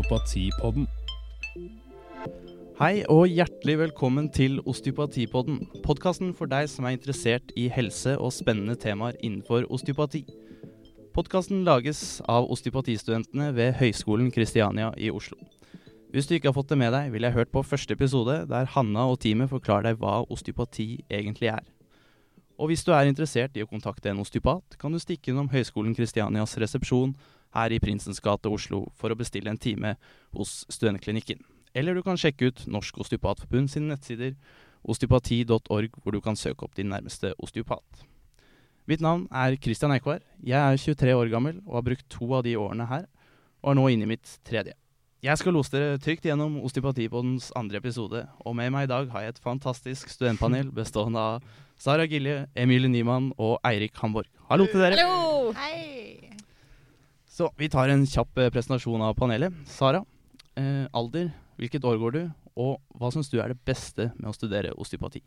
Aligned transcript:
Osteopatipodden. 0.00 0.86
Hei 2.78 3.02
og 3.12 3.26
hjertelig 3.28 3.74
velkommen 3.82 4.30
til 4.32 4.56
Osteopatipodden. 4.64 5.58
Podkasten 5.84 6.30
for 6.32 6.48
deg 6.48 6.70
som 6.72 6.86
er 6.88 6.94
interessert 6.96 7.52
i 7.52 7.66
helse 7.68 8.14
og 8.16 8.32
spennende 8.32 8.78
temaer 8.80 9.18
innenfor 9.20 9.66
osteopati. 9.68 10.22
Podkasten 11.12 11.66
lages 11.68 12.22
av 12.24 12.48
osteopatistudentene 12.48 13.50
ved 13.58 13.76
Høgskolen 13.76 14.30
Kristiania 14.32 14.88
i 14.96 15.10
Oslo. 15.12 15.36
Hvis 16.14 16.30
du 16.30 16.32
ikke 16.38 16.48
har 16.48 16.56
fått 16.56 16.72
det 16.72 16.80
med 16.80 16.94
deg, 16.96 17.10
vil 17.12 17.26
jeg 17.28 17.36
hørt 17.36 17.52
på 17.52 17.60
første 17.66 17.92
episode 17.92 18.38
der 18.48 18.72
Hanna 18.72 19.04
og 19.10 19.20
teamet 19.20 19.52
forklarer 19.52 19.90
deg 19.90 20.00
hva 20.00 20.22
osteopati 20.32 20.94
egentlig 21.10 21.52
er. 21.52 21.66
Og 22.56 22.72
hvis 22.72 22.86
du 22.88 22.94
er 22.96 23.04
interessert 23.04 23.52
i 23.56 23.66
å 23.66 23.68
kontakte 23.68 24.08
en 24.08 24.24
osteopat, 24.24 24.80
kan 24.80 24.96
du 24.96 25.02
stikke 25.02 25.34
innom 25.34 25.52
Høgskolen 25.52 25.92
Kristianias 25.96 26.56
resepsjon 26.56 27.12
her 27.56 27.72
i 27.74 27.80
Prinsens 27.82 28.20
gate 28.22 28.50
Oslo 28.50 28.86
for 28.98 29.12
å 29.12 29.18
bestille 29.18 29.50
en 29.50 29.60
time 29.60 29.96
hos 30.36 30.64
studentklinikken. 30.70 31.42
Eller 31.74 31.94
du 31.94 32.02
kan 32.02 32.18
sjekke 32.18 32.50
ut 32.50 32.66
Norsk 32.70 32.98
Osteopatforbund 33.02 33.70
sine 33.70 33.92
nettsider, 33.92 34.34
osteopati.org, 34.82 35.96
hvor 36.02 36.14
du 36.14 36.20
kan 36.24 36.38
søke 36.38 36.66
opp 36.66 36.74
din 36.78 36.90
nærmeste 36.90 37.34
osteopat. 37.38 38.06
Mitt 38.90 39.02
navn 39.04 39.26
er 39.30 39.58
Christian 39.60 39.92
Eikvar. 39.94 40.22
Jeg 40.42 40.58
er 40.58 40.80
23 40.80 41.14
år 41.14 41.30
gammel 41.30 41.60
og 41.66 41.78
har 41.78 41.86
brukt 41.86 42.08
to 42.10 42.30
av 42.34 42.42
de 42.46 42.56
årene 42.58 42.88
her, 42.90 43.06
og 43.62 43.74
er 43.74 43.78
nå 43.78 43.88
inne 43.92 44.08
i 44.08 44.12
mitt 44.16 44.38
tredje. 44.46 44.74
Jeg 45.20 45.36
skal 45.36 45.52
lose 45.52 45.68
dere 45.74 45.98
trygt 46.00 46.24
gjennom 46.24 46.56
Osteopatipodens 46.64 47.50
andre 47.60 47.76
episode, 47.82 48.22
og 48.40 48.56
med 48.56 48.72
meg 48.72 48.88
i 48.88 48.90
dag 48.90 49.10
har 49.12 49.26
jeg 49.26 49.34
et 49.34 49.42
fantastisk 49.44 50.08
studentpanel 50.08 50.72
bestående 50.80 51.20
av 51.36 51.50
Sara 51.80 52.08
Gilje, 52.08 52.46
Emilie 52.56 52.88
Nyman 52.88 53.30
og 53.36 53.58
Eirik 53.68 54.00
Hamborg. 54.00 54.32
Hallo 54.48 54.66
til 54.72 54.80
dere. 54.80 54.96
Hallo! 54.96 55.52
Hei! 55.60 56.09
Så 57.40 57.46
vi 57.56 57.70
tar 57.72 57.88
en 57.88 58.02
kjapp 58.04 58.36
eh, 58.36 58.50
presentasjon 58.52 59.00
av 59.00 59.14
panelet. 59.16 59.54
Sara, 59.64 60.02
eh, 60.60 60.84
alder, 60.92 61.30
hvilket 61.56 61.86
år 61.88 61.96
går 61.96 62.12
du, 62.12 62.18
og 62.60 62.98
hva 63.00 63.08
syns 63.14 63.30
du 63.32 63.38
er 63.40 63.54
det 63.54 63.62
beste 63.64 64.10
med 64.18 64.28
å 64.28 64.34
studere 64.36 64.74
osteopati? 64.76 65.22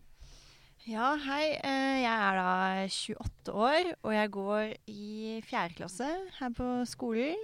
Ja, 0.86 1.16
hei. 1.24 1.56
Eh, 1.58 2.04
Jeg 2.04 2.14
er 2.14 2.38
da 2.38 2.86
28 2.86 3.56
år, 3.58 3.90
og 4.04 4.14
jeg 4.14 4.32
går 4.36 4.76
i 4.94 5.42
fjerde 5.48 5.80
klasse 5.80 6.12
her 6.38 6.54
på 6.54 6.70
skolen. 6.86 7.42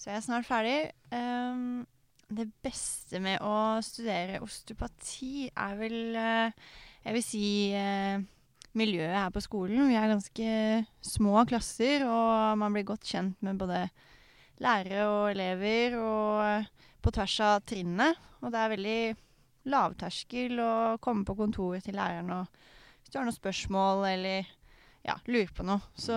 Så 0.00 0.08
jeg 0.08 0.16
er 0.16 0.24
snart 0.30 0.48
ferdig. 0.48 0.78
Ehm, 1.12 1.84
Det 2.32 2.48
beste 2.64 3.20
med 3.20 3.42
å 3.44 3.82
studere 3.84 4.40
osteopati 4.40 5.50
er 5.50 5.76
vel 5.76 6.16
eh, 6.16 6.52
Jeg 7.04 7.12
vil 7.18 7.22
si 7.22 7.46
miljøet 8.78 9.16
her 9.16 9.32
på 9.34 9.42
skolen. 9.44 9.88
Vi 9.90 9.96
er 9.98 10.12
ganske 10.12 10.50
små 11.04 11.44
klasser, 11.50 12.04
og 12.06 12.58
man 12.60 12.76
blir 12.76 12.86
godt 12.88 13.08
kjent 13.08 13.40
med 13.44 13.58
både 13.60 13.86
lærere 14.60 15.06
og 15.08 15.30
elever, 15.32 15.96
og 15.98 17.02
på 17.02 17.12
tvers 17.16 17.38
av 17.46 17.64
trinnene. 17.66 18.12
Og 18.40 18.52
det 18.52 18.60
er 18.60 18.74
veldig 18.74 19.00
lavterskel 19.70 20.60
å 20.62 20.72
komme 21.04 21.26
på 21.28 21.36
kontoret 21.36 21.84
til 21.84 21.98
læreren 21.98 22.32
og 22.32 22.60
hvis 23.00 23.12
du 23.12 23.18
har 23.18 23.26
noen 23.28 23.36
spørsmål 23.36 24.06
eller 24.08 24.48
ja, 25.02 25.16
lurer 25.24 25.50
på 25.56 25.64
noe. 25.64 25.80
Så 25.96 26.14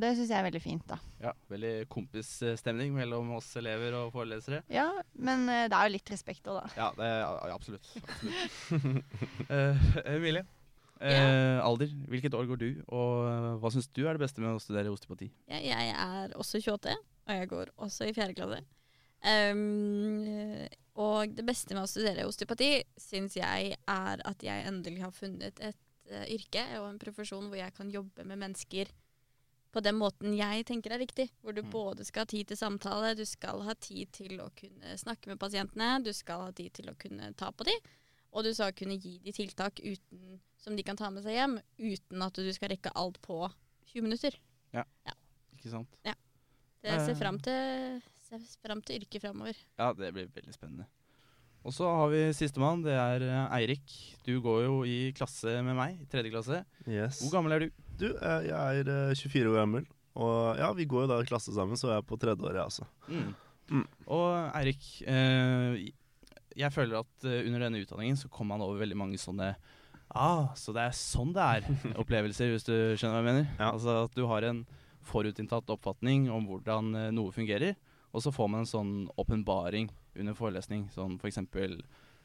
det 0.00 0.12
syns 0.16 0.30
jeg 0.30 0.38
er 0.38 0.46
veldig 0.46 0.60
fint, 0.62 0.84
da. 0.88 0.98
Ja, 1.22 1.32
Veldig 1.48 1.88
kompisstemning 1.92 2.92
mellom 2.96 3.30
oss 3.38 3.48
elever 3.56 3.96
og 3.96 4.12
forelesere. 4.14 4.62
Ja, 4.72 4.88
men 5.14 5.46
eh, 5.48 5.68
det 5.70 5.78
er 5.78 5.88
jo 5.88 5.94
litt 5.96 6.12
respekt 6.12 6.50
òg, 6.52 6.60
da. 6.60 6.72
Ja, 6.76 6.88
det 6.98 7.08
er, 7.08 7.22
ja 7.22 7.56
absolutt. 7.56 7.88
absolutt. 8.02 9.14
uh, 9.54 9.86
Emilie, 10.12 10.44
eh, 11.02 11.58
alder, 11.64 11.90
hvilket 12.12 12.34
år 12.38 12.46
går 12.50 12.60
du, 12.60 12.68
og 12.88 13.26
eh, 13.28 13.48
hva 13.62 13.72
syns 13.74 13.88
du 13.92 14.04
er 14.06 14.14
det 14.16 14.22
beste 14.24 14.42
med 14.44 14.54
å 14.54 14.62
studere 14.62 14.92
osteopati? 14.92 15.30
Ja, 15.50 15.58
jeg 15.62 15.94
er 15.96 16.36
også 16.38 16.60
28, 16.62 16.94
og 17.26 17.34
jeg 17.38 17.50
går 17.52 17.72
også 17.76 18.08
i 18.08 18.14
fjerde 18.16 18.38
klasse. 18.38 18.62
Um, 19.22 20.66
og 20.98 21.30
det 21.36 21.44
beste 21.46 21.76
med 21.76 21.84
å 21.84 21.90
studere 21.90 22.26
osteopati 22.26 22.72
syns 23.00 23.36
jeg 23.38 23.76
er 23.78 24.22
at 24.26 24.42
jeg 24.42 24.66
endelig 24.66 25.04
har 25.04 25.14
funnet 25.14 25.60
et 25.62 25.78
uh, 26.10 26.24
yrke 26.26 26.64
og 26.80 26.88
en 26.90 26.98
profesjon 27.00 27.46
hvor 27.46 27.60
jeg 27.60 27.74
kan 27.76 27.92
jobbe 27.92 28.26
med 28.26 28.40
mennesker 28.42 28.90
på 29.72 29.80
den 29.80 29.96
måten 29.96 30.34
jeg 30.36 30.66
tenker 30.68 30.92
er 30.92 31.00
riktig. 31.00 31.30
Hvor 31.40 31.54
du 31.56 31.62
Mm. 31.62 31.70
både 31.72 32.04
skal 32.04 32.26
ha 32.26 32.28
tid 32.28 32.50
til 32.50 32.58
samtale, 32.60 33.14
du 33.16 33.24
skal 33.24 33.62
ha 33.64 33.72
tid 33.74 34.10
til 34.12 34.40
å 34.42 34.50
kunne 34.52 34.98
snakke 35.00 35.30
med 35.30 35.38
pasientene, 35.40 36.04
du 36.04 36.12
skal 36.12 36.42
ha 36.48 36.50
tid 36.52 36.74
til 36.74 36.90
å 36.90 36.98
kunne 36.98 37.32
ta 37.32 37.48
på 37.50 37.64
dem, 37.64 37.78
og 38.32 38.44
du 38.46 38.52
skal 38.54 38.72
kunne 38.76 38.96
gi 39.00 39.18
de 39.24 39.32
tiltak 39.36 39.80
uten, 39.84 40.38
som 40.62 40.76
de 40.78 40.82
kan 40.86 40.96
ta 40.96 41.10
med 41.10 41.24
seg 41.26 41.34
hjem, 41.36 41.58
uten 41.78 42.22
at 42.24 42.38
du 42.38 42.48
skal 42.54 42.70
rekke 42.72 42.92
alt 42.96 43.18
på 43.24 43.42
20 43.92 44.02
minutter. 44.06 44.38
Ja, 44.72 44.84
Ikke 45.58 45.70
sant? 45.70 45.88
Ja. 46.06 46.14
Det 46.82 46.96
ser 47.04 47.12
Eh. 47.14 47.18
fram 47.20 47.36
til, 47.38 48.00
ser 48.26 48.40
fram 48.64 48.80
til 48.82 48.98
yrket 49.02 49.22
framover. 49.22 49.54
Ja, 49.78 49.92
det 49.92 50.08
blir 50.14 50.26
veldig 50.34 50.54
spennende. 50.56 50.86
Og 51.64 51.70
så 51.76 51.86
har 51.86 52.08
vi 52.10 52.32
sistemann, 52.34 52.82
det 52.82 52.96
er 52.98 53.22
eh, 53.22 53.52
Eirik. 53.60 53.92
Du 54.26 54.40
går 54.42 54.64
jo 54.64 54.80
i 54.82 55.12
klasse 55.14 55.60
med 55.62 55.76
meg, 55.78 56.00
i 56.02 56.06
tredje 56.10 56.32
klasse. 56.32 56.64
Yes. 56.88 57.20
Hvor 57.22 57.36
gammel 57.36 57.52
er 57.54 57.58
du? 57.60 57.70
Du, 58.00 58.08
eh, 58.16 58.48
jeg 58.48 58.80
er 58.82 58.90
eh, 58.90 59.14
24 59.14 59.52
år 59.52 59.60
gammel. 59.60 59.86
Og 60.18 60.58
ja, 60.58 60.72
vi 60.74 60.84
går 60.90 61.04
jo 61.06 61.10
da 61.12 61.20
i 61.22 61.28
klasse 61.30 61.54
sammen, 61.54 61.78
så 61.78 61.92
jeg 61.92 62.02
er 62.02 62.08
på 62.10 62.18
tredje 62.18 62.42
året, 62.42 62.58
jeg 62.58 62.64
altså. 62.66 62.88
Mm. 63.08 63.34
Mm. 63.70 63.86
Og 64.08 64.56
Eirik, 64.58 64.82
eh, 65.06 65.78
jeg 66.58 66.74
føler 66.74 67.00
at 67.00 67.26
eh, 67.28 67.42
under 67.46 67.66
denne 67.66 67.80
utdanningen 67.82 68.18
så 68.18 68.30
kommer 68.32 68.56
man 68.56 68.66
over 68.66 68.82
veldig 68.82 68.98
mange 68.98 69.20
sånne 69.20 69.54
Ah, 70.12 70.50
så 70.58 70.74
det 70.76 70.82
er 70.84 70.96
sånn 70.96 71.30
det 71.32 71.40
er. 71.40 71.66
Opplevelser, 72.02 72.50
hvis 72.52 72.66
du 72.66 72.74
skjønner 73.00 73.14
hva 73.14 73.20
jeg 73.22 73.28
mener. 73.30 73.46
Ja. 73.56 73.70
Altså 73.70 73.94
at 74.02 74.16
du 74.16 74.26
har 74.28 74.44
en 74.44 74.58
forutinntatt 75.08 75.70
oppfatning 75.72 76.26
om 76.30 76.44
hvordan 76.50 76.92
eh, 76.98 77.10
noe 77.16 77.32
fungerer, 77.32 77.78
og 78.12 78.20
så 78.20 78.32
får 78.34 78.50
man 78.52 78.66
en 78.66 78.68
sånn 78.68 78.92
åpenbaring 79.16 79.88
under 80.20 80.36
forelesning. 80.36 80.84
Sånn 80.92 81.16
for 81.16 81.30
eksempel 81.30 81.78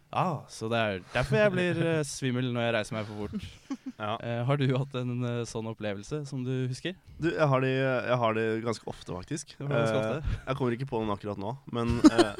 Ah, 0.09 0.45
så 0.47 0.69
det 0.71 0.79
er 0.79 1.01
derfor 1.11 1.35
jeg 1.35 1.51
blir 1.51 1.79
uh, 1.83 2.01
svimmel 2.07 2.47
når 2.55 2.63
jeg 2.63 2.73
reiser 2.77 2.97
meg 2.97 3.09
for 3.09 3.25
fort. 3.25 3.47
Ja. 3.97 4.11
Uh, 4.21 4.43
har 4.45 4.59
du 4.61 4.67
hatt 4.77 4.93
en 4.99 5.23
uh, 5.23 5.39
sånn 5.49 5.65
opplevelse 5.71 6.19
som 6.29 6.43
du 6.45 6.67
husker? 6.69 6.93
Du, 7.17 7.31
jeg 7.31 7.47
har, 7.49 7.63
de, 7.65 7.71
jeg 7.73 8.17
har 8.21 8.35
de 8.37 8.43
ganske 8.61 8.85
ofte, 8.91 9.09
faktisk. 9.09 9.55
Ganske 9.57 9.95
ofte. 9.97 10.35
jeg 10.35 10.59
kommer 10.59 10.75
ikke 10.75 10.89
på 10.91 10.99
noen 11.01 11.15
akkurat 11.15 11.41
nå, 11.41 11.55
men 11.73 11.95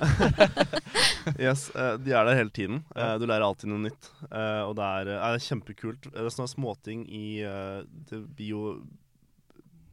Yes, 1.47 1.65
de 1.73 2.13
er 2.13 2.29
der 2.29 2.37
hele 2.37 2.53
tiden. 2.53 2.83
Du 2.93 3.25
lærer 3.25 3.47
alltid 3.47 3.71
noe 3.71 3.87
nytt. 3.87 4.11
Og 4.29 4.75
det 4.77 4.91
er, 4.99 5.11
er 5.17 5.41
kjempekult. 5.47 6.11
Det 6.11 6.21
er 6.21 6.29
sånne 6.35 6.53
småting 6.53 7.07
i 7.09 7.25
uh, 7.41 7.81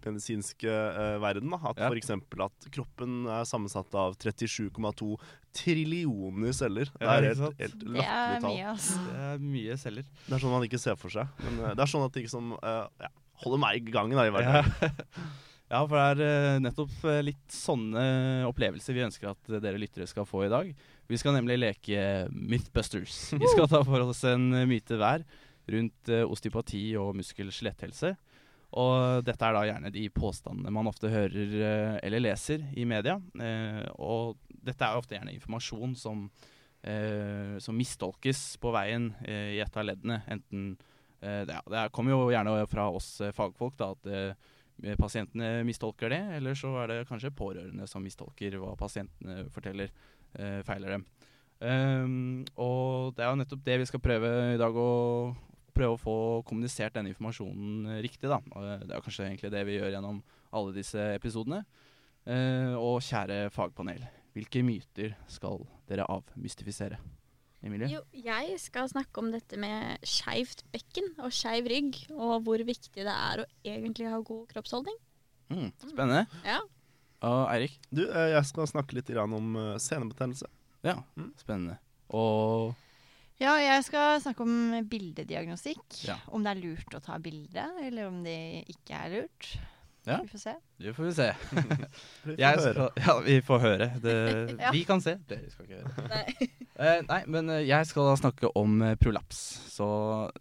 det 0.05 0.13
biomedisinske 0.13 0.69
uh, 0.71 1.17
verden. 1.23 1.51
Da. 1.55 1.61
At 1.73 1.81
Ja. 1.81 1.89
for 1.89 1.97
eksempel 1.99 2.45
at 2.47 2.69
kroppen 2.75 3.25
er 3.27 3.45
sammensatt 3.49 3.95
av 3.97 4.15
37,2 4.21 5.17
trillioner 5.55 6.53
celler. 6.53 6.91
Det 6.99 7.09
er 7.09 7.29
helt, 7.31 7.59
helt 7.61 7.85
latterlig 7.85 8.05
er 8.05 8.41
tall. 8.43 8.51
mye, 8.55 8.69
altså. 8.75 9.01
Det 9.09 9.25
er 9.31 9.45
mye 9.49 9.77
celler. 9.81 10.07
Det 10.27 10.35
er 10.37 10.43
sånn 10.45 10.55
man 10.57 10.67
ikke 10.69 10.83
ser 10.83 10.97
for 11.01 11.15
seg. 11.15 11.27
Men 11.47 11.61
uh, 11.65 11.73
det 11.75 11.85
er 11.87 11.93
sånn 11.95 12.07
at 12.07 12.19
det 12.19 12.27
som 12.33 12.53
uh, 12.59 12.87
ja, 13.01 13.11
holder 13.45 13.63
meg 13.65 13.81
i 13.81 13.95
gangen 13.95 14.19
da, 14.19 14.27
i 14.29 14.45
Ja. 14.45 14.63
ja, 15.75 15.81
for 15.87 15.97
det 15.97 16.05
er 16.05 16.21
eh, 16.55 16.59
nettopp 16.63 17.07
eh, 17.11 17.23
litt 17.25 17.55
sånne 17.55 18.05
opplevelser 18.51 18.95
vi 18.95 19.03
ønsker 19.07 19.31
at 19.33 19.49
eh, 19.51 19.63
dere 19.65 19.81
lyttere 19.81 20.07
skal 20.11 20.27
få 20.29 20.45
i 20.47 20.53
dag. 20.53 20.71
Vi 21.11 21.19
skal 21.19 21.35
nemlig 21.39 21.57
leke 21.59 22.29
Mythbusters. 22.31 23.33
Vi 23.35 23.49
skal 23.55 23.67
ta 23.73 23.81
for 23.87 24.05
oss 24.07 24.23
en 24.29 24.51
eh, 24.55 24.67
myte 24.71 24.99
hver 25.01 25.25
rundt 25.73 26.11
eh, 26.13 26.23
osteopati 26.29 26.85
og 27.01 27.15
muskel-skjeletthelse. 27.19 28.13
Og 28.81 29.23
dette 29.27 29.47
er 29.47 29.55
da 29.55 29.63
gjerne 29.69 29.93
de 29.95 30.09
påstandene 30.11 30.73
man 30.75 30.89
ofte 30.91 31.11
hører 31.13 31.53
eh, 31.61 31.99
eller 32.07 32.25
leser 32.25 32.65
i 32.75 32.87
media. 32.89 33.21
Eh, 33.39 33.85
og 34.03 34.41
dette 34.51 34.87
er 34.87 34.99
ofte 34.99 35.15
gjerne 35.15 35.35
informasjon 35.37 35.95
som, 35.99 36.25
eh, 36.83 37.55
som 37.63 37.79
mistolkes 37.79 38.57
på 38.63 38.73
veien 38.75 39.13
i 39.29 39.61
et 39.63 39.79
av 39.79 39.87
leddene. 39.87 40.23
Enten 40.31 40.75
det, 41.25 41.47
det 41.49 41.79
er- 41.79 41.89
kommer 41.89 42.13
jo 42.13 42.27
gjerne 42.29 42.67
fra 42.69 42.91
oss 42.93 43.15
fagfolk 43.33 43.79
da, 43.81 43.95
at 43.95 44.99
pasientene 45.01 45.63
mistolker 45.65 46.13
det, 46.13 46.21
eller 46.37 46.59
så 46.59 46.75
er 46.83 46.91
det 46.91 47.07
kanskje 47.09 47.31
pårørende 47.33 47.87
som 47.89 48.05
mistolker 48.05 48.59
hva 48.61 48.75
pasientene 48.77 49.47
forteller 49.55 49.89
feiler 50.67 50.99
dem. 50.99 51.07
Um, 51.65 52.45
og 52.61 53.15
det 53.17 53.25
er 53.25 53.31
jo 53.31 53.39
nettopp 53.41 53.65
det 53.65 53.79
vi 53.81 53.87
skal 53.89 54.03
prøve 54.05 54.31
i 54.53 54.61
dag, 54.61 54.77
å 54.77 55.33
prøve 55.75 55.97
å 55.97 56.01
få 56.01 56.17
kommunisert 56.49 56.95
denne 56.97 57.11
informasjonen 57.13 57.87
eh, 57.97 58.03
riktig. 58.05 58.29
da. 58.31 58.39
Og 58.55 58.87
det 58.89 58.95
er 58.97 59.05
kanskje 59.05 59.27
egentlig 59.29 59.51
det 59.55 59.65
vi 59.69 59.79
gjør 59.79 59.93
gjennom 59.97 60.23
alle 60.55 60.75
disse 60.77 61.09
episodene. 61.17 61.65
Eh, 62.27 62.73
og 62.79 63.03
kjære 63.05 63.51
fagpanel, 63.53 64.05
hvilke 64.37 64.63
myter 64.65 65.17
skal 65.29 65.67
dere 65.91 66.07
avmystifisere? 66.09 66.97
Emilie? 67.65 67.89
Jo, 67.89 68.03
jeg 68.13 68.59
skal 68.61 68.89
snakke 68.93 69.23
om 69.23 69.31
dette 69.33 69.57
med 69.61 70.03
skeivt 70.05 70.65
bekken 70.73 71.07
og 71.25 71.33
skeiv 71.33 71.69
rygg, 71.73 71.97
og 72.13 72.43
hvor 72.45 72.61
viktig 72.61 72.93
det 73.07 73.09
er 73.13 73.41
å 73.41 73.47
egentlig 73.65 74.09
ha 74.13 74.19
god 74.21 74.43
kroppsholdning. 74.53 74.99
Mm, 75.49 75.71
spennende. 75.81 76.27
Ja. 76.45 76.59
Og 77.25 77.47
Eirik? 77.55 77.79
Du, 77.89 78.03
eh, 78.05 78.31
jeg 78.35 78.45
skal 78.51 78.69
snakke 78.69 78.97
litt 78.99 79.09
grann 79.09 79.33
om 79.33 79.57
eh, 79.57 79.75
senebetennelse. 79.81 80.49
Ja, 80.85 80.99
Mm. 81.17 81.31
spennende. 81.41 81.79
Og 82.13 82.75
Ja, 83.45 83.55
jeg 83.61 83.85
skal 83.85 84.19
snakke 84.25 84.45
om 84.47 84.57
bildediagnostikk. 84.89 85.85
Ja. 86.09 86.17
Om 86.33 86.45
det 86.47 86.55
er 86.55 86.61
lurt 86.63 86.97
å 86.97 87.01
ta 87.05 87.19
bilde, 87.21 87.65
eller 87.85 88.09
om 88.09 88.23
det 88.25 88.39
ikke 88.73 88.97
er 89.05 89.13
lurt. 89.19 89.51
Ja. 90.05 90.19
Vi 90.21 90.29
får 90.35 90.41
se. 90.43 90.53
Det 90.85 90.93
får 90.97 91.07
vi 91.07 91.13
se. 91.17 91.27
Vi 92.25 92.35
får 92.35 92.35
Jeg 92.41 92.59
høre. 92.61 92.73
skal, 92.75 92.91
ja, 93.07 93.15
vi 93.25 93.37
får 93.41 93.61
høre. 93.63 93.87
Det, 94.05 94.15
Ja. 94.65 94.73
Vi 94.75 94.83
kan 94.85 95.01
se. 95.01 95.15
Dere 95.31 95.49
skal 95.53 95.65
ikke 95.69 95.81
høre. 95.85 96.09
Nei. 96.13 96.51
Eh, 96.75 97.05
nei, 97.07 97.21
men 97.31 97.47
eh, 97.55 97.61
jeg 97.69 97.87
skal 97.87 98.09
da 98.09 98.17
snakke 98.19 98.49
om 98.59 98.81
eh, 98.83 98.97
prolaps. 98.99 99.39
Så 99.71 99.87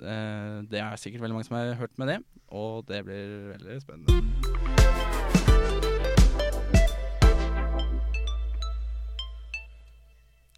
eh, 0.01 0.63
det 0.65 0.81
er 0.81 0.97
sikkert 0.97 1.21
veldig 1.21 1.37
mange 1.37 1.45
som 1.45 1.59
har 1.59 1.75
hørt 1.77 1.93
med 2.01 2.09
det. 2.09 2.17
Og 2.49 2.81
det 2.89 3.03
blir 3.05 3.53
veldig 3.53 3.77
spennende. 3.85 5.23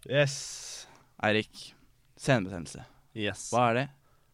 Yes. 0.08 0.86
Eirik. 1.22 1.75
Senebetennelse. 2.20 2.84
Yes. 3.16 3.48
Hva 3.52 3.70
er 3.70 3.78
det? 3.80 3.86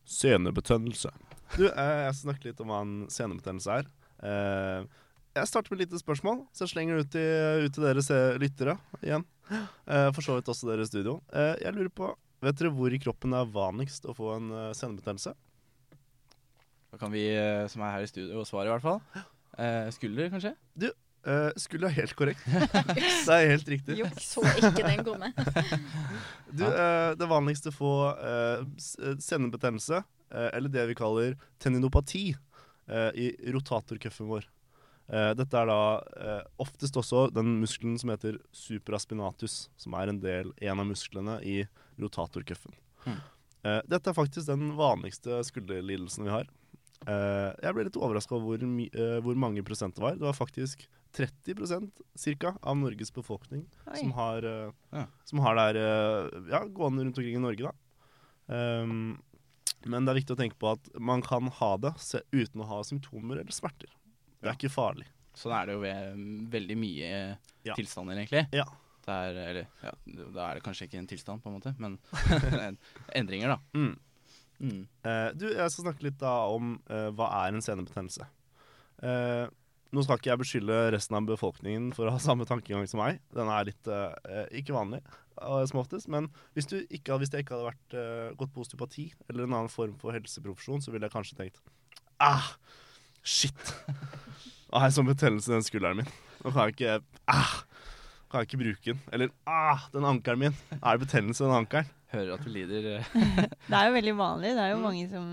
Senebetennelse. 0.09 1.13
Du, 1.57 1.67
eh, 1.69 2.01
jeg 2.07 2.15
skal 2.17 2.33
snakke 2.33 2.51
litt 2.51 2.61
om 2.65 2.73
hva 2.73 2.81
en 2.85 2.97
senebetennelse 3.13 3.79
er. 3.83 3.89
Eh, 4.23 4.91
jeg 5.37 5.49
starter 5.49 5.73
med 5.73 5.81
et 5.81 5.87
lite 5.87 6.03
spørsmål, 6.03 6.43
så 6.53 6.67
jeg 6.67 6.75
slenger 6.75 6.99
det 6.99 7.05
ut 7.07 7.15
til, 7.15 7.67
ut 7.67 7.77
til 7.77 7.87
dere 7.87 8.41
lyttere 8.43 8.77
igjen. 9.01 9.25
Eh, 9.53 10.09
for 10.15 10.25
så 10.25 10.37
vidt 10.39 10.51
også 10.53 10.69
dere 10.71 10.85
i 10.87 10.89
studio. 10.89 11.21
Eh, 11.33 11.57
jeg 11.65 11.75
lurer 11.77 11.93
på, 11.93 12.13
Vet 12.43 12.59
dere 12.59 12.73
hvor 12.75 12.91
i 12.91 12.99
kroppen 12.99 13.31
det 13.31 13.39
er 13.39 13.51
vanligst 13.55 14.07
å 14.11 14.15
få 14.19 14.33
en 14.35 14.49
eh, 14.51 14.73
senebetennelse? 14.75 15.31
Da 16.91 16.99
kan 16.99 17.13
vi 17.15 17.23
eh, 17.31 17.69
som 17.71 17.85
er 17.87 17.95
her 17.95 18.07
i 18.07 18.11
studio 18.11 18.43
svare, 18.49 18.67
i 18.67 18.73
hvert 18.75 18.83
fall. 18.83 18.99
Eh, 19.63 19.87
skulder, 19.95 20.31
kanskje? 20.33 20.57
Eh, 21.23 21.51
skulle 21.57 21.87
være 21.87 22.01
helt 22.01 22.15
korrekt. 22.19 22.47
det 23.27 23.37
er 23.37 23.51
helt 23.53 23.69
riktig. 23.71 23.99
Jo, 24.01 24.09
så 24.19 24.43
ikke 24.59 24.87
den 24.87 25.05
komme. 25.07 25.33
Du, 26.53 26.67
uh, 26.69 27.15
det 27.17 27.25
vanligste 27.31 27.71
å 27.71 27.73
få 27.73 27.93
uh, 28.13 28.65
sendebetennelse, 28.77 30.03
eller 30.53 30.69
det 30.69 30.83
vi 30.91 30.97
kaller 30.99 31.39
tenninopati, 31.61 32.35
eh, 32.89 33.09
i 33.17 33.53
rotatorcuffen 33.55 34.29
vår. 34.29 34.45
Eh, 35.13 35.31
dette 35.37 35.61
er 35.61 35.69
da 35.69 36.37
oftest 36.61 36.97
også 36.97 37.27
den 37.33 37.55
muskelen 37.61 37.99
som 38.01 38.13
heter 38.13 38.37
supraspinatus, 38.57 39.71
som 39.81 39.97
er 39.97 40.13
en 40.13 40.21
del, 40.21 40.53
en 40.61 40.85
av 40.85 40.89
musklene 40.89 41.39
i 41.41 41.59
rotatorcuffen. 42.01 42.77
Mm. 43.05 43.21
Eh, 43.63 43.81
dette 43.87 44.11
er 44.11 44.17
faktisk 44.17 44.49
den 44.49 44.73
vanligste 44.79 45.39
skulderlidelsen 45.47 46.27
vi 46.27 46.35
har. 46.35 46.49
Eh, 47.07 47.51
jeg 47.63 47.75
ble 47.75 47.85
litt 47.89 47.97
overraska 47.99 48.37
over 48.37 48.59
hvor, 48.59 48.67
my 48.69 48.87
eh, 48.93 49.19
hvor 49.25 49.35
mange 49.39 49.63
prosent 49.67 49.95
det 49.97 50.03
var. 50.05 50.15
Det 50.19 50.27
var 50.27 50.37
faktisk 50.39 50.87
30% 51.13 51.91
cirka, 52.17 52.55
av 52.63 52.77
Norges 52.81 53.11
befolkning 53.13 53.67
som 53.99 54.13
har, 54.17 54.45
uh, 54.45 54.73
Ja. 54.93 55.07
som 55.29 55.39
har 55.45 55.55
det 55.59 55.63
her 55.67 56.31
ja, 56.51 56.63
gående 56.73 57.05
rundt 57.05 57.19
omkring 57.19 57.37
i 57.37 57.43
Norge. 57.43 57.63
da. 57.69 57.73
Ehm, 58.55 59.21
men 59.85 60.05
det 60.07 60.13
er 60.13 60.21
viktig 60.21 60.37
å 60.37 60.41
tenke 60.41 60.57
på 60.59 60.73
at 60.73 60.89
man 61.01 61.21
kan 61.23 61.49
ha 61.49 61.77
det 61.77 61.93
se, 62.01 62.21
uten 62.33 62.63
å 62.63 62.67
ha 62.71 62.81
symptomer 62.87 63.41
eller 63.43 63.53
smerter. 63.53 63.89
Det 64.41 64.49
er 64.49 64.53
Ja. 64.53 64.57
ikke 64.57 64.71
farlig. 64.73 65.07
Sånn 65.35 65.53
er 65.53 65.67
det 65.67 65.75
jo 65.75 65.81
ved 65.81 66.51
veldig 66.51 66.77
mye 66.77 67.39
Ja. 67.65 67.75
tilstander, 67.75 68.17
egentlig. 68.17 68.49
Ja. 68.53 68.65
Det 69.05 69.09
er, 69.13 69.35
eller, 69.51 69.67
ja, 69.83 69.91
da 70.33 70.51
er 70.51 70.55
det 70.55 70.63
kanskje 70.63 70.87
ikke 70.89 70.99
en 70.99 71.07
tilstand, 71.09 71.43
på 71.43 71.49
en 71.51 71.59
måte, 71.61 71.75
men 71.79 71.99
endringer, 73.15 73.49
da. 73.49 73.59
Mm. 73.75 73.99
Eh, 74.63 75.29
du, 75.35 75.49
jeg 75.51 75.73
skal 75.75 75.89
snakke 75.89 76.07
litt 76.07 76.21
da 76.21 76.35
om 76.53 76.77
uh, 76.91 77.11
hva 77.17 77.31
er 77.43 77.57
en 77.57 77.65
senebetennelse. 77.65 78.29
Uh, 79.03 79.51
nå 79.93 80.05
skal 80.05 80.21
ikke 80.21 80.31
jeg 80.31 80.41
beskylde 80.41 80.77
resten 80.95 81.19
av 81.19 81.27
befolkningen 81.29 81.91
for 81.97 82.09
å 82.09 82.15
ha 82.15 82.21
samme 82.23 82.47
tankegang 82.49 82.87
som 82.89 83.03
meg. 83.03 83.19
Den 83.37 83.51
er 83.53 83.67
litt 83.69 83.91
ikke 84.57 84.73
vanlig, 84.73 85.03
som 85.69 85.83
oftest. 85.83 86.09
Men 86.09 86.31
hvis, 86.57 86.71
ikke, 86.89 87.19
hvis 87.21 87.29
jeg 87.35 87.45
ikke 87.45 87.59
hadde 87.59 87.67
vært, 87.67 87.97
gått 88.41 88.55
på 88.55 88.65
osteopati 88.65 89.05
eller 89.27 89.45
en 89.45 89.59
annen 89.59 89.69
form 89.69 89.93
for 90.01 90.17
helseprofesjon, 90.17 90.81
så 90.81 90.95
ville 90.95 91.05
jeg 91.05 91.13
kanskje 91.13 91.37
tenkt 91.43 91.61
Ah, 92.25 92.55
shit. 93.21 93.75
Har 94.73 94.89
jeg 94.89 94.97
sånn 94.97 95.13
betennelse 95.13 95.53
i 95.53 95.59
den 95.59 95.69
skulderen 95.69 96.01
min. 96.01 96.11
Nå 96.41 96.55
kan 96.55 96.71
jeg 96.71 96.79
ikke 96.79 96.97
ah, 97.29 97.59
kan 98.33 98.41
jeg 98.43 98.49
ikke 98.51 98.61
bruke 98.63 98.87
den. 98.95 99.01
Eller 99.13 99.31
ah, 99.47 99.85
den 99.93 100.07
ankelen 100.09 100.41
min. 100.47 100.57
Er 100.81 100.97
det 100.97 101.05
betennelse 101.07 101.45
i 101.45 101.47
den 101.51 101.59
ankelen? 101.61 101.91
Hører 102.13 102.35
at 102.35 102.45
du 102.45 102.51
lider. 102.53 102.89
eh, 102.99 103.13
Det 103.69 103.77
er 103.79 103.87
jo 103.91 103.95
veldig 103.99 104.15
vanlig. 104.19 104.51
Det 104.57 104.65
er 104.65 104.71
jo 104.73 104.79
Mm. 104.81 104.85
mange 104.89 105.07
som 105.13 105.27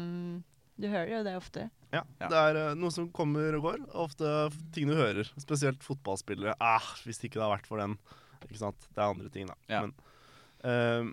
Du 0.79 0.87
hører 0.87 1.09
jo 1.17 1.23
det 1.27 1.33
ofte. 1.35 1.65
Ja, 1.91 2.03
Ja. 2.21 2.27
Det 2.29 2.37
er 2.39 2.57
uh, 2.69 2.75
noe 2.79 2.91
som 2.93 3.09
kommer 3.11 3.55
og 3.57 3.63
går. 3.65 3.79
Ofte 3.99 4.29
ting 4.75 4.87
du 4.87 4.93
hører. 4.95 5.27
Spesielt 5.41 5.81
fotballspillere. 5.83 6.53
Ah, 6.61 6.85
hvis 7.03 7.19
ikke 7.23 7.39
det 7.39 7.43
har 7.43 7.55
vært 7.57 7.67
for 7.67 7.81
den. 7.81 7.97
Ikke 8.45 8.61
sant? 8.61 8.79
Det 8.93 9.01
er 9.01 9.09
andre 9.09 9.29
ting, 9.33 9.47
da. 9.49 9.55
Ja. 9.67 9.81
Men, 9.81 9.95
uh, 10.63 11.09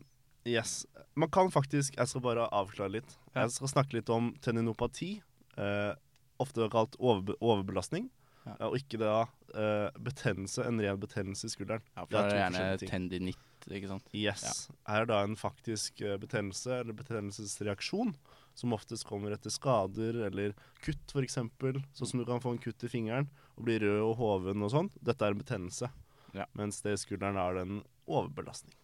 yes. 0.46 0.84
Man 1.16 1.30
kan 1.32 1.50
faktisk 1.50 1.96
Jeg 1.96 2.06
skal 2.12 2.20
bare 2.22 2.46
avklare 2.52 2.92
litt. 3.00 3.16
Jeg 3.34 3.50
skal 3.56 3.68
snakke 3.72 3.96
litt 3.98 4.10
om 4.12 4.34
tenninopati. 4.44 5.16
Uh, 5.58 5.94
ofte 6.38 6.68
kalt 6.70 6.94
overbe 7.00 7.34
overbelastning. 7.40 8.10
Ja. 8.46 8.54
og 8.68 8.76
ikke 8.78 9.00
da 9.00 9.14
uh, 9.26 9.88
betennelse, 9.98 10.62
en 10.62 10.78
ren 10.82 11.00
betennelse 11.02 11.48
i 11.48 11.52
skulderen. 11.52 11.82
Ja, 11.96 12.04
for 12.04 12.12
Det 12.12 12.20
er 12.20 12.28
det 12.28 12.36
er 12.36 12.42
gjerne 12.44 12.90
tendinitt, 12.92 13.66
ikke 13.66 13.90
sant. 13.90 14.10
Yes. 14.14 14.68
Her 14.86 15.02
er 15.02 15.10
da 15.10 15.20
en 15.26 15.34
faktisk 15.40 16.02
eh, 16.04 16.14
betennelse 16.22 16.80
eller 16.84 16.94
betennelsesreaksjon 16.94 18.14
som 18.56 18.72
oftest 18.76 19.04
kommer 19.08 19.34
etter 19.34 19.50
skader 19.52 20.20
eller 20.28 20.54
kutt, 20.84 21.10
f.eks. 21.10 21.34
Sånn 21.34 22.12
som 22.12 22.22
du 22.22 22.24
kan 22.28 22.40
få 22.40 22.54
en 22.54 22.62
kutt 22.62 22.86
i 22.86 22.92
fingeren 22.92 23.26
og 23.56 23.66
bli 23.66 23.80
rød 23.82 23.98
og 24.04 24.14
hoven 24.20 24.64
og 24.64 24.72
sånn. 24.72 24.92
Dette 25.02 25.26
er 25.26 25.34
en 25.34 25.42
betennelse. 25.42 25.90
Ja. 26.36 26.46
Mens 26.56 26.78
det 26.84 26.94
i 26.94 27.02
skulderen 27.02 27.40
er 27.40 27.58
det 27.58 27.66
en 27.66 27.82
overbelastning. 28.06 28.78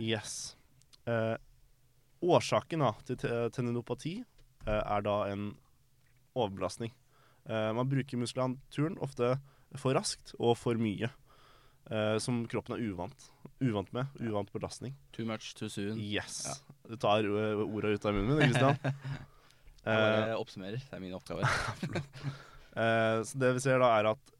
Yes. 0.00 0.54
Uh, 1.10 1.36
årsaken 2.24 2.86
da, 2.86 2.94
til 3.04 3.20
tendinopati 3.52 4.20
uh, 4.22 4.80
er 4.80 5.04
da 5.04 5.18
en 5.34 5.50
overbelastning. 6.34 6.94
Eh, 7.48 7.70
man 7.76 7.88
bruker 7.90 8.20
muskulaturen 8.20 8.96
ofte 9.04 9.34
for 9.80 9.96
raskt 9.96 10.34
og 10.38 10.56
for 10.58 10.80
mye. 10.80 11.10
eh, 11.90 12.16
som 12.18 12.46
kroppen 12.48 12.78
er 12.78 12.86
uvant, 12.88 13.26
uvant 13.60 13.92
med. 13.92 14.06
Uvant 14.20 14.50
belastning. 14.52 14.94
Too 15.12 15.26
much 15.28 15.54
too 15.54 15.68
soon. 15.68 15.98
Yes. 16.00 16.44
Ja. 16.48 16.54
Du 16.88 16.96
tar 16.96 17.24
uh, 17.28 17.60
orda 17.64 17.92
ut 17.92 18.04
av 18.04 18.14
munnen 18.16 18.38
min, 18.38 18.52
Kristian. 18.52 18.78
Jeg 19.84 20.36
oppsummerer. 20.40 20.80
Det 20.80 20.96
er 20.96 21.04
min 21.04 21.14
oppgave. 21.16 21.44
Eh, 22.74 23.20
så 23.22 23.38
det 23.38 23.52
vi 23.54 23.60
ser 23.62 23.78
da, 23.78 23.86
er 24.00 24.08
at 24.10 24.30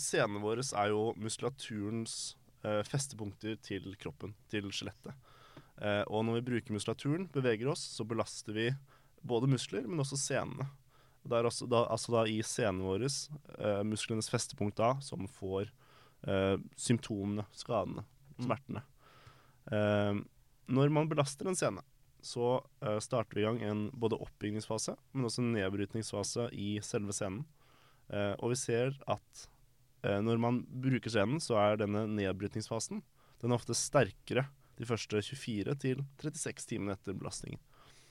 senene 0.00 0.40
våre 0.40 0.62
er 0.64 0.92
jo 0.92 1.10
muskulaturens 1.20 2.36
eh, 2.64 2.82
festepunkter 2.86 3.56
til 3.64 3.94
kroppen, 4.00 4.34
til 4.52 4.68
skjelettet. 4.72 5.12
Eh, 5.76 6.02
og 6.08 6.24
når 6.26 6.38
vi 6.40 6.46
bruker 6.50 6.76
muskulaturen, 6.76 7.28
beveger 7.32 7.68
oss, 7.72 7.82
så 7.96 8.06
belaster 8.08 8.56
vi 8.56 8.70
både 9.26 9.50
muskler, 9.50 9.84
men 9.88 10.00
også 10.00 10.18
senene. 10.20 10.68
Det 11.28 11.38
er 11.40 11.48
også 11.48 11.66
da, 11.70 11.84
altså 11.90 12.12
da 12.14 12.24
i 12.30 12.38
scenen 12.46 12.82
vår 12.86 13.04
eh, 13.06 13.82
musklenes 13.86 14.30
festepunkt 14.32 14.76
da, 14.78 14.94
som 15.04 15.26
får 15.28 15.70
eh, 16.26 16.56
symptomene, 16.76 17.46
skadene, 17.56 18.04
Mm. 18.36 18.44
smertene. 18.44 18.80
Eh, 19.72 20.18
når 20.68 20.90
man 20.92 21.08
belaster 21.08 21.48
en 21.48 21.56
scene, 21.56 21.80
så 22.20 22.58
eh, 22.84 22.98
starter 23.00 23.38
vi 23.38 23.40
i 23.40 23.46
gang 23.46 23.62
en 23.64 23.84
både 23.96 24.18
oppbygningsfase, 24.20 24.92
men 25.14 25.24
også 25.24 25.40
en 25.40 25.54
nedbrytningsfase 25.54 26.50
i 26.52 26.74
selve 26.84 27.14
scenen. 27.16 27.46
Eh, 28.10 28.34
og 28.36 28.52
vi 28.52 28.58
ser 28.60 28.92
at 29.08 29.46
eh, 30.04 30.20
når 30.20 30.42
man 30.42 30.60
bruker 30.68 31.08
scenen, 31.08 31.40
så 31.40 31.56
er 31.62 31.80
denne 31.80 32.04
nedbrytningsfasen 32.12 33.00
den 33.40 33.52
er 33.52 33.56
ofte 33.56 33.72
sterkere 33.76 34.46
de 34.76 34.84
første 34.84 35.22
24 35.24 35.74
til 35.80 36.04
36 36.20 36.68
timene 36.68 36.92
etter 36.96 37.16
belastningen. 37.16 37.58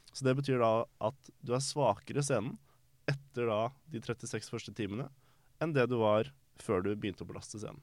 Så 0.10 0.25
det 0.25 0.36
betyr 0.39 0.62
da 0.62 0.74
at 1.05 1.29
du 1.45 1.53
er 1.53 1.62
svakere 1.62 2.22
i 2.22 2.25
scenen 2.25 2.57
etter 3.36 3.51
da 3.51 3.72
de 3.92 4.00
36 4.00 4.48
første 4.54 4.72
timene 4.75 5.10
enn 5.60 5.74
det 5.75 5.89
du 5.92 5.98
var 6.00 6.30
før 6.63 6.82
du 6.86 6.94
begynte 6.96 7.25
å 7.25 7.27
belaste 7.27 7.60
scenen. 7.60 7.82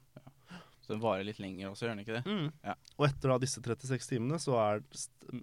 Så 0.83 0.91
den 0.95 0.99
varer 0.99 1.23
litt 1.23 1.37
lenger 1.39 1.69
også, 1.69 1.85
gjør 1.85 1.93
den 1.93 2.01
ikke 2.03 2.17
det? 2.17 2.49
Ja. 2.67 2.73
Og 2.97 3.05
etter 3.07 3.31
da 3.31 3.37
disse 3.39 3.61
36 3.63 4.09
timene 4.09 4.35
så 4.41 4.57
er 4.59 4.81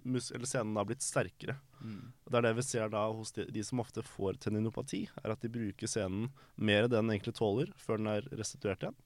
mus 0.05 0.27
eller 0.35 0.45
scenen 0.45 0.75
da 0.77 0.83
blitt 0.85 1.01
sterkere. 1.01 1.55
Mm. 1.81 2.11
Og 2.25 2.29
det 2.29 2.37
er 2.37 2.45
det 2.45 2.51
vi 2.59 2.65
ser 2.67 2.91
da 2.93 3.07
hos 3.09 3.31
de, 3.33 3.47
de 3.49 3.63
som 3.65 3.81
ofte 3.81 4.03
får 4.05 4.37
teninopati, 4.43 5.07
er 5.23 5.33
at 5.33 5.41
de 5.41 5.49
bruker 5.49 5.89
scenen 5.89 6.27
mer 6.61 6.85
enn 6.85 6.93
den 6.93 7.09
egentlig 7.15 7.33
tåler 7.39 7.71
før 7.81 7.97
den 8.03 8.11
er 8.13 8.27
restituert 8.37 8.85
igjen. 8.85 8.99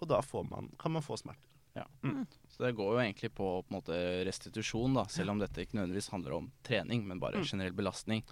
Og 0.00 0.08
da 0.14 0.22
får 0.24 0.46
man, 0.48 0.70
kan 0.80 0.94
man 0.96 1.04
få 1.04 1.18
smerter. 1.20 1.50
Så 2.48 2.62
det 2.64 2.72
går 2.78 2.94
jo 2.94 3.00
egentlig 3.02 3.34
på, 3.36 3.50
på 3.60 3.68
en 3.68 3.76
måte 3.76 3.96
restitusjon, 4.24 4.94
da, 4.96 5.02
selv 5.12 5.34
om 5.34 5.42
dette 5.42 5.60
ikke 5.60 5.76
nødvendigvis 5.76 6.08
handler 6.14 6.38
om 6.38 6.48
trening, 6.64 7.02
men 7.04 7.20
bare 7.20 7.42
Mm. 7.42 7.44
generell 7.50 7.76
belastning. 7.76 8.22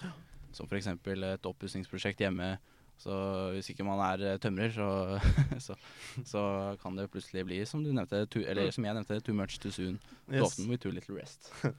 Som 0.54 0.70
f.eks. 0.70 0.88
et 0.94 1.50
oppussingsprosjekt 1.50 2.22
hjemme. 2.24 2.54
Så 3.00 3.14
hvis 3.54 3.72
ikke 3.72 3.86
man 3.86 3.98
er 4.06 4.22
eh, 4.22 4.38
tømrer, 4.38 4.70
så, 4.70 5.18
så, 5.66 5.74
så 6.22 6.42
kan 6.82 6.94
det 6.98 7.10
plutselig 7.10 7.42
bli, 7.48 7.58
som 7.66 7.82
du 7.82 7.90
nevnte, 7.92 8.22
too, 8.30 8.44
eller 8.46 8.70
som 8.74 8.86
jeg 8.86 8.96
nevnte, 8.96 9.18
too 9.26 9.34
much 9.34 9.58
too 9.58 9.74
soon. 9.74 9.98
Yes. 10.30 10.46
often 10.46 10.70
with 10.70 10.82
too 10.82 10.94
little 10.94 11.18
rest. 11.18 11.50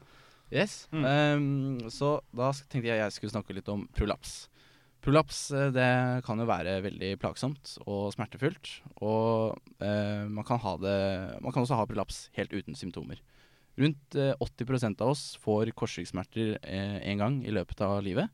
Yes. 0.53 0.86
Mm. 0.94 1.05
Um, 1.10 1.88
så 1.89 2.20
da 2.29 2.51
tenkte 2.70 2.91
jeg 2.91 3.00
jeg 3.00 3.13
skulle 3.15 3.34
snakke 3.34 3.55
litt 3.58 3.70
om 3.72 3.88
prolaps. 3.98 4.44
Prolaps 5.05 5.39
eh, 5.53 5.72
det 5.74 5.88
kan 6.25 6.38
jo 6.41 6.48
være 6.50 6.79
veldig 6.86 7.12
plagsomt 7.22 7.75
og 7.86 8.12
smertefullt. 8.13 8.72
Og 9.05 9.58
eh, 9.82 10.25
man, 10.29 10.46
kan 10.48 10.62
ha 10.62 10.75
det, 10.82 11.00
man 11.41 11.53
kan 11.53 11.65
også 11.65 11.79
ha 11.79 11.88
prolaps 11.89 12.27
helt 12.38 12.53
uten 12.53 12.77
symptomer. 12.77 13.22
Rundt 13.77 14.17
eh, 14.17 14.34
80% 14.41 15.03
av 15.03 15.13
oss 15.13 15.25
får 15.44 15.74
korsryggsmerter 15.77 16.55
eh, 16.62 16.98
en 17.12 17.22
gang 17.22 17.41
i 17.46 17.53
løpet 17.53 17.82
av 17.86 18.00
livet. 18.05 18.29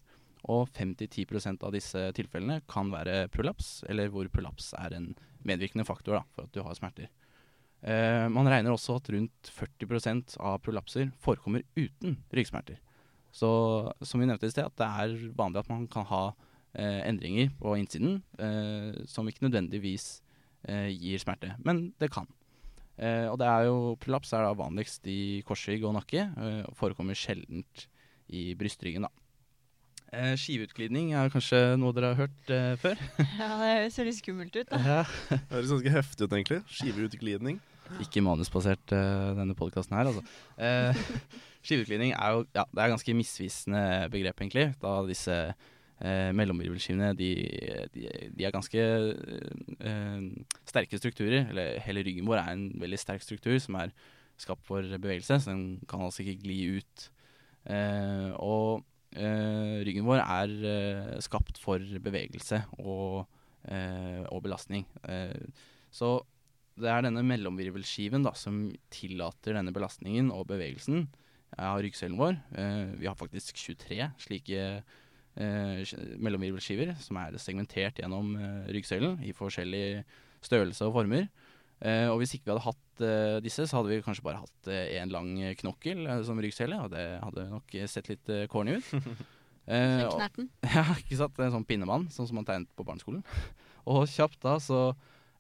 Og 0.50 0.70
5-10% 0.74 1.62
av 1.68 1.74
disse 1.76 2.02
tilfellene 2.18 2.62
kan 2.70 2.90
være 2.94 3.28
prolaps, 3.34 3.82
eller 3.90 4.10
hvor 4.10 4.30
prolaps 4.34 4.72
er 4.80 4.96
en 4.98 5.12
medvirkende 5.46 5.86
faktor 5.86 6.18
da, 6.18 6.24
for 6.34 6.48
at 6.48 6.56
du 6.56 6.64
har 6.66 6.78
smerter. 6.78 7.12
Eh, 7.82 8.28
man 8.30 8.50
regner 8.50 8.74
også 8.74 9.00
at 9.00 9.10
rundt 9.14 9.52
40% 9.54 10.38
av 10.42 10.60
prolapser 10.66 11.12
forekommer 11.22 11.66
uten 11.78 12.20
ryggsmerter. 12.34 12.82
Så 13.32 13.50
som 14.04 14.22
vi 14.22 14.28
nevnte 14.28 14.50
i 14.50 14.54
sted, 14.54 14.68
at 14.68 14.78
det 14.78 14.90
er 14.90 15.32
vanlig 15.38 15.64
at 15.64 15.72
man 15.72 15.88
kan 15.90 16.06
ha 16.10 16.24
eh, 16.74 17.02
endringer 17.08 17.54
på 17.62 17.78
innsiden 17.80 18.20
eh, 18.38 19.02
som 19.10 19.30
ikke 19.30 19.48
nødvendigvis 19.48 20.20
eh, 20.68 20.92
gir 20.92 21.22
smerte, 21.22 21.56
men 21.66 21.90
det 22.02 22.12
kan. 22.14 22.30
Eh, 23.02 23.26
og 23.32 23.40
det 23.42 23.48
er 23.48 23.70
jo, 23.70 23.96
prolaps 24.02 24.34
er 24.36 24.46
da 24.46 24.54
vanligst 24.58 25.08
i 25.10 25.42
korsrygg 25.48 25.88
og 25.88 25.96
nakke, 25.98 26.28
eh, 26.28 26.62
og 26.68 26.78
forekommer 26.78 27.18
sjeldent 27.18 27.88
i 28.30 28.52
brystryggen. 28.60 29.08
da. 29.08 29.21
Eh, 30.12 30.34
skiveutglidning 30.36 31.14
er 31.16 31.30
kanskje 31.32 31.60
noe 31.80 31.96
dere 31.96 32.10
har 32.12 32.26
hørt 32.26 32.50
eh, 32.52 32.74
før? 32.82 33.00
Ja, 33.40 33.48
det 33.62 33.68
høres 33.78 34.00
veldig 34.02 34.14
skummelt 34.18 34.58
ut. 34.58 34.68
da. 34.68 34.80
Ja. 34.84 35.04
Det 35.32 35.54
høres 35.54 35.72
ganske 35.72 35.94
heftig 35.94 36.26
ut, 36.28 36.34
egentlig. 36.36 36.58
Skiveutglidning. 36.68 37.62
Ikke 38.04 38.24
manusbasert 38.24 38.92
eh, 38.96 39.30
denne 39.40 39.56
podkasten 39.56 39.96
her, 39.96 40.10
altså. 40.12 40.24
Eh, 40.60 41.00
skiveutglidning 41.66 42.12
er 42.18 42.36
jo 42.36 42.44
ja, 42.58 42.66
det 42.68 42.84
er 42.84 42.92
ganske 42.92 43.16
misvisende 43.16 43.86
begrep, 44.12 44.44
egentlig. 44.44 44.68
Da 44.84 44.98
disse 45.08 45.40
eh, 45.48 46.30
mellomvirvelskivene 46.36 47.14
de, 47.16 47.32
de, 47.96 48.06
de 48.36 48.50
er 48.50 48.56
ganske 48.56 48.84
eh, 48.84 50.30
sterke 50.68 51.00
strukturer. 51.00 51.48
Eller 51.56 51.80
hele 51.88 52.04
ryggen 52.04 52.28
vår 52.28 52.44
er 52.44 52.54
en 52.58 52.68
veldig 52.84 53.00
sterk 53.00 53.24
struktur 53.24 53.56
som 53.64 53.80
er 53.80 53.96
skapt 54.42 54.68
for 54.68 54.84
bevegelse, 54.84 55.40
så 55.40 55.54
den 55.56 55.86
kan 55.88 56.04
altså 56.04 56.26
ikke 56.28 56.42
gli 56.44 56.64
ut. 56.82 57.12
Eh, 57.72 58.32
og 58.36 58.84
ryggen 59.12 60.08
vår 60.08 60.22
er 60.24 60.52
eh, 60.72 61.16
skapt 61.24 61.60
for 61.60 61.84
bevegelse 62.04 62.62
og, 62.80 63.26
eh, 63.68 64.22
og 64.32 64.44
belastning. 64.46 64.86
Eh, 65.04 65.36
så 65.92 66.20
det 66.80 66.90
er 66.90 67.04
denne 67.06 67.24
mellomvirvelskiven 67.28 68.24
da, 68.24 68.34
som 68.38 68.70
tillater 68.94 69.58
denne 69.58 69.74
belastningen 69.76 70.32
og 70.34 70.48
bevegelsen 70.50 71.10
av 71.60 71.82
ryggsøylen 71.84 72.20
vår. 72.20 72.40
Eh, 72.56 72.84
vi 73.02 73.10
har 73.10 73.18
faktisk 73.20 73.60
23 73.60 74.08
slike 74.24 74.62
eh, 74.80 75.96
mellomvirvelskiver 76.22 76.96
som 77.04 77.20
er 77.22 77.38
segmentert 77.42 78.00
gjennom 78.00 78.36
eh, 78.40 78.72
ryggsøylen 78.72 79.20
i 79.28 79.36
forskjellig 79.36 79.86
størrelse 80.42 80.88
og 80.88 80.96
former. 81.02 81.28
Eh, 81.82 82.08
og 82.08 82.22
hvis 82.22 82.38
ikke 82.38 82.48
vi 82.48 82.54
hadde 82.54 82.68
hatt 82.70 82.91
eh, 83.06 83.38
disse, 83.44 83.66
så 83.70 83.78
hadde 83.80 83.92
vi 83.94 84.02
kanskje 84.06 84.24
bare 84.26 84.42
hatt 84.44 84.70
én 84.72 85.12
lang 85.14 85.34
knokkel 85.60 86.06
eh, 86.08 86.22
som 86.28 86.40
ryggsele, 86.42 86.78
og 86.86 86.92
det 86.94 87.06
hadde 87.24 87.46
nok 87.52 87.76
sett 87.92 88.10
litt 88.14 88.30
eh, 88.34 88.48
corny 88.52 88.78
ut. 88.80 88.92
Eh, 89.72 90.02
og- 90.10 90.40
ja, 90.74 90.82
ikke 90.98 91.16
sant? 91.20 91.38
En 91.40 91.52
sånn 91.54 91.66
pinnemann, 91.70 92.08
sånn 92.12 92.26
som 92.28 92.36
man 92.40 92.48
tegnet 92.48 92.72
på 92.76 92.84
barneskolen. 92.84 93.22
Og 93.94 94.08
kjapt 94.10 94.40
da, 94.42 94.56
så 94.60 94.80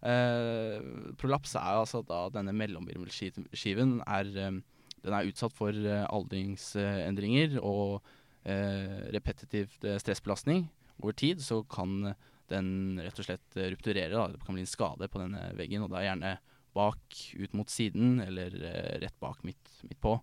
eh, 0.06 0.78
Prolaps 1.20 1.56
er 1.58 1.74
jo 1.74 1.82
altså 1.82 2.04
da 2.06 2.20
denne 2.32 2.54
mellomvirvelskiven 2.56 3.96
er 4.06 4.30
eh, 4.38 4.60
Den 5.02 5.16
er 5.18 5.28
utsatt 5.28 5.58
for 5.58 5.74
eh, 5.74 6.06
aldringsendringer 6.14 7.58
og 7.66 8.02
eh, 8.46 9.10
repetitiv 9.18 9.74
eh, 9.84 9.98
stressbelastning. 10.02 10.68
Over 11.02 11.18
tid 11.18 11.42
så 11.44 11.64
kan 11.66 12.14
den 12.52 13.00
rett 13.02 13.18
og 13.20 13.26
slett 13.26 13.58
eh, 13.58 13.72
rupturere. 13.74 14.14
Da. 14.14 14.28
Det 14.36 14.46
kan 14.46 14.56
bli 14.58 14.64
en 14.68 14.70
skade 14.70 15.10
på 15.12 15.22
denne 15.24 15.50
veggen, 15.58 15.82
og 15.86 15.90
det 15.92 16.02
er 16.04 16.10
gjerne 16.12 16.36
bak, 16.76 17.18
ut 17.38 17.56
mot 17.58 17.70
siden, 17.70 18.20
eller 18.24 18.56
eh, 18.68 19.00
rett 19.04 19.18
bak, 19.20 19.44
midt, 19.48 19.74
midt 19.88 20.00
på. 20.04 20.16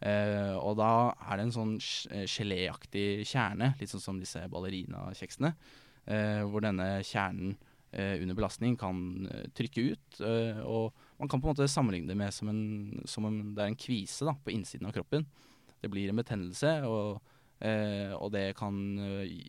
Eh, 0.00 0.54
og 0.56 0.78
da 0.80 1.12
er 1.28 1.36
det 1.36 1.46
en 1.46 1.56
sånn 1.56 1.74
eh, 2.12 2.24
geléaktig 2.24 3.26
kjerne, 3.28 3.74
litt 3.80 3.92
sånn 3.92 4.04
som 4.04 4.20
disse 4.20 4.40
ballerinakjeksene, 4.52 5.52
eh, 6.08 6.40
hvor 6.48 6.64
denne 6.64 7.02
kjernen 7.04 7.52
eh, 7.92 8.16
under 8.22 8.38
belastning 8.38 8.78
kan 8.80 9.28
eh, 9.28 9.50
trykke 9.56 9.84
ut. 9.92 10.22
og 10.64 10.96
man 11.20 11.28
kan 11.28 11.40
på 11.42 11.50
en 11.50 11.52
måte 11.52 11.68
sammenligne 11.68 12.08
det 12.08 12.16
med 12.16 12.32
som, 12.32 12.48
en, 12.48 13.02
som 13.04 13.28
om 13.28 13.42
det 13.52 13.64
er 13.64 13.74
en 13.74 13.80
kvise 13.80 14.24
da, 14.24 14.32
på 14.32 14.54
innsiden 14.54 14.88
av 14.88 14.96
kroppen. 14.96 15.28
Det 15.80 15.92
blir 15.92 16.08
en 16.08 16.20
betennelse, 16.20 16.72
og, 16.88 17.20
og 17.60 18.28
det 18.32 18.50
kan 18.56 18.76
gi, 19.24 19.40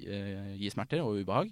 gi 0.60 0.72
smerter 0.72 1.03
og 1.03 1.20
ubehag. 1.20 1.51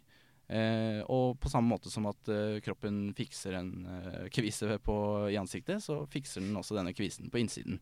Eh, 0.49 0.99
og 1.05 1.37
på 1.37 1.49
samme 1.51 1.69
måte 1.69 1.91
som 1.93 2.07
at 2.09 2.29
eh, 2.33 2.57
kroppen 2.65 3.11
fikser 3.17 3.59
en 3.59 3.73
eh, 3.85 4.29
kvise 4.33 4.79
på, 4.81 4.95
i 5.29 5.37
ansiktet, 5.37 5.83
så 5.85 6.01
fikser 6.09 6.41
den 6.41 6.57
også 6.57 6.79
denne 6.79 6.95
kvisen 6.97 7.29
på 7.29 7.41
innsiden. 7.43 7.77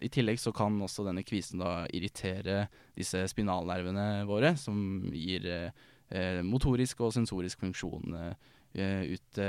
I 0.00 0.08
tillegg 0.12 0.40
så 0.40 0.52
kan 0.56 0.78
også 0.80 1.04
denne 1.04 1.24
kvisen 1.26 1.60
da 1.60 1.84
irritere 1.92 2.64
disse 2.96 3.20
spinalnervene 3.28 4.24
våre, 4.28 4.54
som 4.60 5.02
gir 5.12 5.44
eh, 5.48 5.84
eh, 6.08 6.40
motorisk 6.46 7.02
og 7.04 7.12
sensorisk 7.16 7.60
funksjon 7.66 8.16
eh, 8.20 8.48
ut 8.70 9.40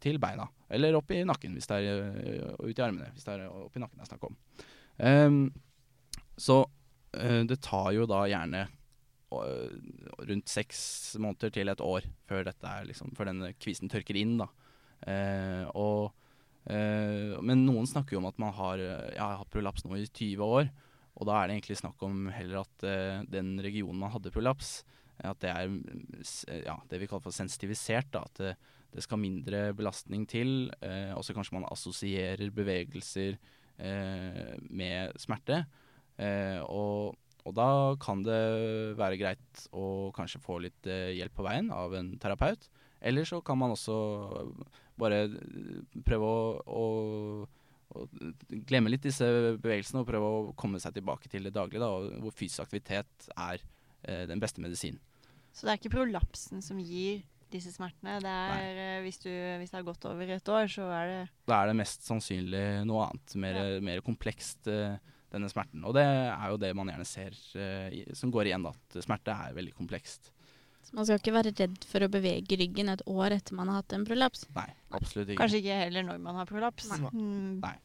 til 0.00 0.18
beina. 0.22 0.46
Eller 0.72 0.96
opp 0.96 1.10
i 1.12 1.20
nakken, 1.28 1.52
hvis 1.58 1.68
det 1.68 1.80
er 1.84 2.54
og 2.54 2.70
ut 2.70 2.78
i 2.78 2.84
armene, 2.86 3.10
hvis 3.12 3.26
det 3.26 3.34
er 3.34 3.50
opp 3.50 3.74
i 3.76 3.82
nakken 3.82 4.00
det 4.00 4.06
er 4.06 4.10
snakk 4.14 4.22
om. 4.30 4.38
Ehm, 5.04 5.42
så 6.40 6.62
det 7.12 7.58
tar 7.60 7.90
jo 7.92 8.06
da 8.08 8.22
gjerne 8.30 8.62
rundt 9.30 10.50
seks 10.50 10.80
måneder 11.22 11.52
til 11.54 11.70
et 11.70 11.82
år 11.84 12.06
før, 12.28 12.44
dette 12.48 12.66
er 12.66 12.88
liksom, 12.88 13.12
før 13.16 13.30
denne 13.30 13.52
kvisen 13.58 13.90
tørker 13.92 14.18
inn. 14.18 14.36
da. 14.40 14.48
Eh, 15.08 15.64
og, 15.78 16.12
eh, 16.66 17.36
men 17.40 17.64
noen 17.66 17.88
snakker 17.88 18.16
jo 18.16 18.22
om 18.22 18.30
at 18.30 18.40
man 18.42 18.52
har, 18.56 18.82
eh, 18.82 19.14
ja, 19.16 19.36
har 19.40 19.50
prolaps 19.52 19.86
nå 19.86 19.96
i 19.96 20.06
20 20.06 20.42
år. 20.44 20.70
Og 21.20 21.26
da 21.28 21.36
er 21.36 21.48
det 21.48 21.58
egentlig 21.58 21.80
snakk 21.80 22.02
om 22.06 22.28
heller 22.32 22.62
at 22.64 22.84
eh, 22.86 23.22
den 23.28 23.58
regionen 23.60 24.00
man 24.00 24.12
hadde 24.12 24.32
prolaps, 24.32 24.80
at 25.20 25.40
det 25.42 25.50
er 25.52 25.68
eh, 25.68 26.62
ja, 26.64 26.78
det 26.88 27.00
vi 27.00 27.08
kaller 27.10 27.26
for 27.26 27.36
sensitivisert. 27.36 28.10
Da, 28.14 28.24
at 28.24 28.40
det, 28.40 28.54
det 28.94 29.04
skal 29.04 29.20
mindre 29.22 29.70
belastning 29.76 30.26
til. 30.28 30.70
Eh, 30.82 31.12
og 31.14 31.24
så 31.24 31.36
kanskje 31.36 31.58
man 31.58 31.68
assosierer 31.70 32.52
bevegelser 32.54 33.36
eh, 33.78 34.54
med 34.68 35.16
smerte. 35.20 35.64
Eh, 36.20 36.60
og, 36.64 37.16
og 37.48 37.56
da 37.56 37.68
kan 38.02 38.24
det 38.26 38.40
være 38.98 39.18
greit 39.20 39.64
å 39.76 40.10
kanskje 40.16 40.42
få 40.44 40.58
litt 40.64 40.88
eh, 40.90 41.16
hjelp 41.18 41.38
på 41.38 41.46
veien 41.46 41.70
av 41.74 41.94
en 41.96 42.12
terapeut. 42.20 42.68
Eller 43.00 43.24
så 43.24 43.40
kan 43.44 43.58
man 43.60 43.72
også 43.72 43.96
bare 45.00 45.22
eh, 45.24 45.80
prøve 46.06 46.28
å, 46.28 46.42
å, 46.60 46.86
å 47.96 48.06
glemme 48.68 48.92
litt 48.92 49.06
disse 49.08 49.26
bevegelsene 49.56 50.02
og 50.02 50.08
prøve 50.10 50.30
å 50.30 50.54
komme 50.58 50.80
seg 50.82 50.98
tilbake 50.98 51.32
til 51.32 51.48
det 51.48 51.54
daglige, 51.56 51.82
da, 51.82 52.20
hvor 52.20 52.36
fysisk 52.36 52.66
aktivitet 52.66 53.30
er 53.36 53.64
eh, 54.04 54.26
den 54.30 54.42
beste 54.42 54.62
medisinen. 54.64 55.00
Så 55.50 55.66
det 55.66 55.72
er 55.72 55.80
ikke 55.80 55.96
prolapsen 55.96 56.62
som 56.62 56.78
gir 56.78 57.24
disse 57.50 57.72
smertene. 57.74 58.18
Det 58.22 58.30
er, 58.30 58.80
eh, 58.84 58.98
hvis, 59.04 59.18
du, 59.24 59.30
hvis 59.60 59.72
det 59.72 59.80
har 59.80 59.86
gått 59.86 60.06
over 60.08 60.34
et 60.36 60.52
år, 60.54 60.68
så 60.70 60.86
er 60.94 61.10
det 61.10 61.22
Da 61.50 61.60
er 61.60 61.70
det 61.70 61.78
mest 61.80 62.06
sannsynlig 62.06 62.64
noe 62.88 63.08
annet, 63.08 63.34
mer, 63.42 63.60
mer 63.84 64.04
komplekst, 64.06 64.68
eh, 64.70 65.00
denne 65.32 65.48
smerten. 65.52 65.84
Og 65.86 65.94
det 65.96 66.04
er 66.04 66.50
jo 66.52 66.58
det 66.60 66.72
man 66.78 66.90
gjerne 66.92 67.06
ser 67.08 67.36
uh, 67.56 68.14
som 68.18 68.32
går 68.34 68.50
igjen, 68.50 68.66
at 68.70 69.00
smerte 69.04 69.34
er 69.34 69.56
veldig 69.56 69.74
komplekst. 69.78 70.32
Så 70.86 70.96
man 70.96 71.06
skal 71.06 71.20
ikke 71.20 71.34
være 71.36 71.52
redd 71.54 71.84
for 71.86 72.02
å 72.02 72.10
bevege 72.10 72.56
ryggen 72.58 72.90
et 72.90 73.02
år 73.10 73.36
etter 73.36 73.54
man 73.54 73.70
har 73.70 73.82
hatt 73.82 73.94
en 73.94 74.06
prolaps. 74.08 74.46
Nei, 74.56 74.66
absolutt 74.96 75.28
ikke. 75.28 75.40
Kanskje 75.42 75.60
ikke 75.62 75.80
heller 75.84 76.06
når 76.08 76.22
man 76.24 76.40
har 76.40 76.48
prolaps. 76.50 76.88
Nei. 76.90 77.12
Mm, 77.14 77.58
Nei. 77.62 77.76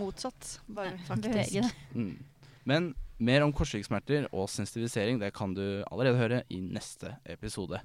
Motsatt. 0.00 0.54
Bare 0.66 0.94
Nei, 0.94 1.02
faktisk. 1.08 1.28
bevege 1.28 1.66
det. 1.66 1.72
Mm. 1.92 2.54
Men 2.64 2.92
mer 3.24 3.44
om 3.44 3.52
korsryggsmerter 3.54 4.30
og 4.32 4.48
sensitivisering 4.50 5.20
det 5.20 5.34
kan 5.36 5.52
du 5.54 5.64
allerede 5.90 6.18
høre 6.18 6.40
i 6.48 6.62
neste 6.64 7.16
episode. 7.28 7.82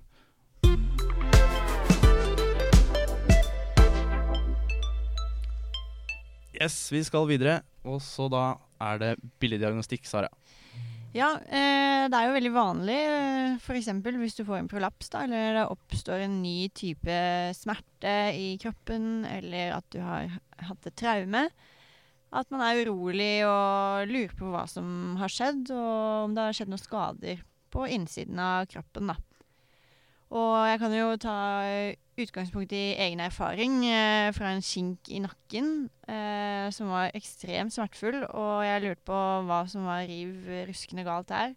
Yes, 6.60 6.92
vi 6.92 7.04
skal 7.08 7.28
videre. 7.30 7.62
Og 7.90 8.02
så 8.04 8.30
da 8.32 8.44
er 8.80 9.02
det 9.02 9.14
billeddiagnostikk, 9.42 10.06
Sara. 10.08 10.30
Ja, 11.10 11.32
eh, 11.50 12.06
det 12.06 12.14
er 12.14 12.28
jo 12.28 12.36
veldig 12.36 12.52
vanlig 12.54 12.98
eh, 13.02 13.56
f.eks. 13.58 13.88
hvis 14.22 14.38
du 14.38 14.44
får 14.46 14.60
en 14.60 14.70
prolaps, 14.70 15.10
da, 15.10 15.24
eller 15.26 15.56
det 15.58 15.66
oppstår 15.74 16.22
en 16.22 16.36
ny 16.44 16.70
type 16.70 17.16
smerte 17.58 18.14
i 18.38 18.52
kroppen, 18.62 19.26
eller 19.26 19.74
at 19.80 19.88
du 19.90 19.98
har 20.06 20.38
hatt 20.68 20.86
et 20.86 20.98
traume. 21.02 21.48
At 22.30 22.54
man 22.54 22.62
er 22.62 22.84
urolig 22.84 23.42
og 23.50 24.06
lurer 24.12 24.36
på 24.38 24.52
hva 24.54 24.68
som 24.70 25.18
har 25.18 25.34
skjedd, 25.34 25.72
og 25.74 26.28
om 26.28 26.38
det 26.38 26.46
har 26.46 26.60
skjedd 26.60 26.70
noen 26.76 26.84
skader 26.84 27.42
på 27.74 27.90
innsiden 27.90 28.38
av 28.38 28.70
kroppen. 28.70 29.10
da. 29.10 29.18
Og 30.30 30.54
jeg 30.70 30.82
kan 30.84 30.94
jo 30.94 31.10
ta 31.18 31.38
utgangspunkt 32.26 32.72
i 32.76 32.94
egen 33.00 33.20
erfaring 33.24 33.80
eh, 33.88 34.30
fra 34.36 34.52
en 34.54 34.64
skink 34.66 35.10
i 35.14 35.20
nakken 35.24 35.90
eh, 36.10 36.68
som 36.76 36.90
var 36.92 37.12
ekstremt 37.18 37.74
smertefull, 37.76 38.24
og 38.30 38.64
jeg 38.66 38.84
lurte 38.86 39.06
på 39.10 39.20
hva 39.48 39.62
som 39.72 39.86
var 39.90 40.06
riv 40.10 40.48
ruskende 40.70 41.06
galt 41.08 41.30
der. 41.32 41.54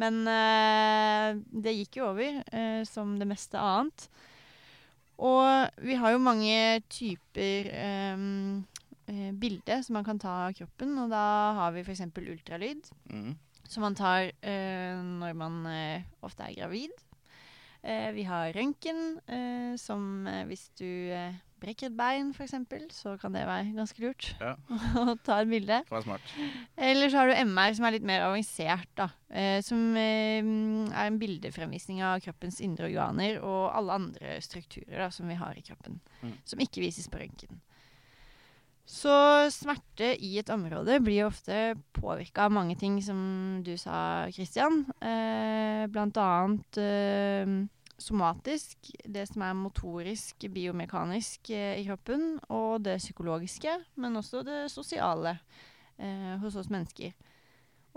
Men 0.00 0.20
eh, 0.30 1.40
det 1.64 1.74
gikk 1.76 1.98
jo 2.00 2.08
over, 2.12 2.40
eh, 2.52 2.82
som 2.88 3.16
det 3.20 3.28
meste 3.28 3.58
annet. 3.60 4.08
Og 5.20 5.68
vi 5.84 5.98
har 6.00 6.14
jo 6.14 6.22
mange 6.24 6.80
typer 6.88 7.68
eh, 7.74 8.24
eh, 9.10 9.82
som 9.84 9.98
man 9.98 10.06
kan 10.06 10.18
ta 10.22 10.46
av 10.48 10.56
kroppen, 10.56 10.96
og 11.02 11.10
da 11.12 11.24
har 11.58 11.74
vi 11.76 11.84
f.eks. 11.84 12.06
ultralyd 12.16 12.88
Mm. 13.10 13.34
som 13.68 13.82
man 13.84 13.94
tar 13.94 14.30
eh, 14.42 14.96
når 14.98 15.34
man 15.36 15.60
ofte 16.22 16.42
er 16.48 16.56
gravid. 16.56 16.90
Eh, 17.82 18.10
vi 18.12 18.24
har 18.28 18.52
røntgen, 18.52 19.20
eh, 19.24 19.76
som 19.80 20.26
eh, 20.28 20.42
hvis 20.50 20.66
du 20.76 20.84
brekker 21.60 21.90
et 21.90 21.96
bein 21.96 22.30
f.eks., 22.32 22.54
så 22.96 23.14
kan 23.20 23.34
det 23.36 23.46
være 23.48 23.72
ganske 23.76 24.00
lurt 24.00 24.30
Ja. 24.40 24.54
å 25.00 25.14
ta 25.24 25.40
et 25.40 25.50
bilde. 25.50 25.80
Kan 25.88 25.96
være 25.98 26.06
smart. 26.08 26.34
Eller 26.76 27.12
så 27.12 27.20
har 27.20 27.30
du 27.30 27.40
MR, 27.52 27.74
som 27.76 27.88
er 27.88 27.96
litt 27.96 28.06
mer 28.08 28.26
avansert, 28.28 28.88
da. 29.00 29.10
Eh, 29.28 29.60
som 29.64 29.96
er 29.96 30.44
en 30.44 31.18
bildefremvisning 31.20 32.04
av 32.04 32.20
kroppens 32.24 32.60
indre 32.64 32.90
organer 32.90 33.40
og 33.40 33.70
alle 33.72 33.98
andre 34.02 34.36
strukturer 34.44 35.06
da, 35.06 35.10
som 35.14 35.28
vi 35.30 35.40
har 35.40 35.56
i 35.56 35.64
kroppen. 35.64 36.00
Mm. 36.20 36.36
Som 36.48 36.64
ikke 36.64 36.84
vises 36.84 37.08
på 37.12 37.20
røntgen. 37.20 37.60
Så 38.90 39.12
smerte 39.54 40.16
i 40.18 40.32
et 40.40 40.50
område 40.50 40.96
blir 41.04 41.28
ofte 41.28 41.76
påvirka 41.94 42.48
av 42.48 42.54
mange 42.56 42.74
ting, 42.78 42.96
som 43.04 43.20
du 43.62 43.76
sa, 43.78 44.26
Kristian. 44.34 44.82
Eh, 44.98 45.84
blant 45.92 46.18
annet 46.18 46.80
eh, 46.82 47.52
somatisk, 48.02 48.90
det 49.06 49.28
som 49.30 49.44
er 49.46 49.58
motorisk, 49.58 50.48
biomekanisk 50.50 51.52
eh, 51.54 51.78
i 51.78 51.86
kroppen, 51.86 52.40
og 52.50 52.82
det 52.82 52.98
psykologiske, 52.98 53.76
men 54.02 54.18
også 54.18 54.42
det 54.46 54.64
sosiale 54.74 55.36
eh, 55.94 56.34
hos 56.42 56.58
oss 56.58 56.72
mennesker. 56.72 57.14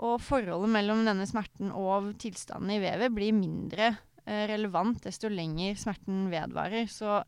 Og 0.04 0.20
forholdet 0.22 0.70
mellom 0.76 1.02
denne 1.06 1.26
smerten 1.26 1.74
og 1.74 2.12
tilstanden 2.22 2.70
i 2.74 2.82
vevet 2.82 3.14
blir 3.14 3.34
mindre 3.34 3.90
eh, 3.90 4.46
relevant 4.50 5.02
desto 5.02 5.30
lenger 5.32 5.74
smerten 5.80 6.28
vedvarer. 6.30 6.86
Så 6.86 7.18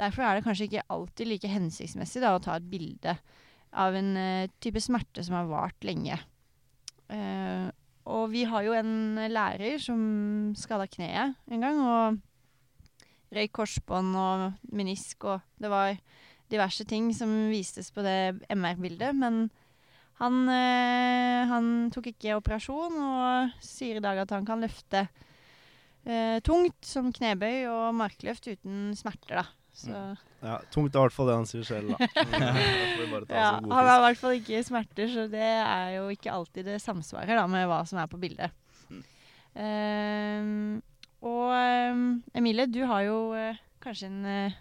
derfor 0.00 0.24
er 0.24 0.38
det 0.38 0.46
kanskje 0.46 0.70
ikke 0.70 0.88
alltid 0.92 1.28
like 1.28 1.52
hensiktsmessig 1.52 2.24
da, 2.24 2.34
å 2.34 2.42
ta 2.42 2.56
et 2.56 2.70
bilde 2.70 3.14
av 3.70 3.94
en 3.94 4.10
uh, 4.16 4.50
type 4.62 4.80
smerte 4.82 5.22
som 5.26 5.36
har 5.38 5.50
vart 5.50 5.86
lenge. 5.86 6.16
Uh, 7.10 7.68
og 8.10 8.30
vi 8.32 8.46
har 8.48 8.64
jo 8.64 8.74
en 8.74 9.20
lærer 9.30 9.78
som 9.82 10.00
skada 10.58 10.88
kneet 10.90 11.36
en 11.52 11.62
gang, 11.62 11.78
og 11.84 12.18
røyk 13.34 13.52
korsbånd 13.60 14.16
og 14.18 14.74
menisk, 14.74 15.28
og 15.28 15.44
det 15.60 15.70
var 15.70 15.94
diverse 16.50 16.84
ting 16.88 17.12
som 17.14 17.30
vistes 17.52 17.92
på 17.94 18.02
det 18.02 18.40
MR-bildet, 18.50 19.14
men 19.14 19.44
han, 20.20 20.42
eh, 20.52 21.48
han 21.48 21.88
tok 21.94 22.10
ikke 22.10 22.36
operasjon 22.36 22.98
og 23.00 23.62
sier 23.64 24.00
i 24.00 24.04
dag 24.04 24.18
at 24.20 24.34
han 24.34 24.44
kan 24.48 24.60
løfte 24.60 25.06
eh, 26.04 26.40
tungt 26.44 26.84
som 26.84 27.08
knebøy 27.14 27.64
og 27.70 27.94
markløft 27.96 28.50
uten 28.50 28.90
smerter, 28.98 29.40
da. 29.40 29.46
Så 29.76 29.94
Ja, 30.40 30.56
tungt 30.72 30.94
er 30.94 30.98
i 30.98 31.04
hvert 31.04 31.14
fall 31.14 31.28
det 31.28 31.36
han 31.36 31.48
sier 31.48 31.66
selv, 31.68 31.92
da. 31.92 32.06
Ja, 33.30 33.58
han 33.60 33.72
har 33.72 33.98
i 33.98 34.04
hvert 34.06 34.20
fall 34.20 34.38
ikke 34.38 34.62
smerter, 34.64 35.10
så 35.12 35.26
det 35.30 35.44
er 35.44 35.96
jo 35.98 36.06
ikke 36.12 36.32
alltid 36.32 36.68
det 36.70 36.80
samsvarer 36.82 37.36
da, 37.36 37.44
med 37.50 37.68
hva 37.68 37.82
som 37.88 38.00
er 38.00 38.08
på 38.10 38.20
bildet. 38.20 38.54
Mm. 38.88 39.02
Uh, 39.60 40.80
og 41.20 41.52
ehm, 41.52 42.08
Emilie, 42.32 42.64
du 42.72 42.80
har 42.88 43.04
jo 43.04 43.18
uh, 43.36 43.60
kanskje 43.84 44.08
en 44.08 44.24
uh, 44.24 44.58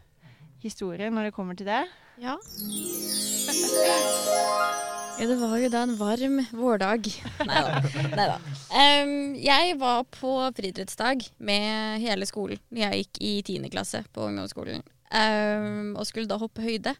historie 0.64 1.08
når 1.14 1.30
det 1.30 1.36
kommer 1.38 1.56
til 1.56 1.70
det. 1.70 1.86
Ja. 2.20 2.36
Ja, 5.20 5.28
det 5.28 5.40
var 5.40 5.56
jo 5.60 5.72
da 5.72 5.86
en 5.88 5.96
varm 6.00 6.38
vårdag. 6.56 7.08
Nei 7.48 8.28
da. 8.28 8.38
jeg 9.40 9.80
var 9.80 10.06
på 10.16 10.36
friidrettsdag 10.60 11.24
med 11.40 12.04
hele 12.04 12.28
skolen. 12.28 12.60
Jeg 12.76 13.04
gikk 13.04 13.24
i 13.24 13.34
tiende 13.48 13.72
klasse 13.72 14.04
på 14.16 14.28
ungdomsskolen 14.28 14.84
Ehm, 15.16 15.96
og 15.98 16.06
skulle 16.08 16.30
da 16.30 16.38
hoppe 16.42 16.64
høyde. 16.66 16.96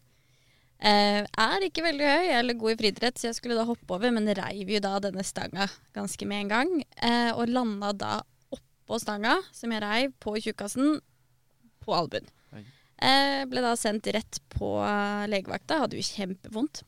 Uh, 0.80 1.26
er 1.28 1.64
ikke 1.66 1.82
veldig 1.84 2.06
høy 2.08 2.30
eller 2.38 2.56
god 2.56 2.72
i 2.72 2.76
friidrett, 2.80 3.18
så 3.20 3.26
jeg 3.28 3.36
skulle 3.36 3.58
da 3.58 3.66
hoppe 3.68 3.92
over, 3.92 4.08
men 4.16 4.30
reiv 4.32 4.70
jo 4.72 4.78
da 4.80 4.94
denne 5.04 5.20
stanga 5.28 5.66
ganske 5.92 6.24
med 6.24 6.46
en 6.46 6.52
gang. 6.54 6.70
Uh, 6.96 7.32
og 7.36 7.52
landa 7.52 7.90
da 7.92 8.12
oppå 8.56 8.96
stanga, 9.02 9.36
som 9.52 9.74
jeg 9.74 9.84
reiv, 9.84 10.14
på 10.24 10.38
tjukkasen, 10.40 11.02
på 11.84 11.96
albuen. 11.96 12.28
Eh, 13.00 13.46
ble 13.48 13.62
da 13.64 13.72
sendt 13.80 14.10
rett 14.12 14.42
på 14.52 14.74
eh, 14.84 15.26
legevakta. 15.32 15.78
Hadde 15.80 15.96
jo 15.96 16.04
kjempevondt. 16.04 16.82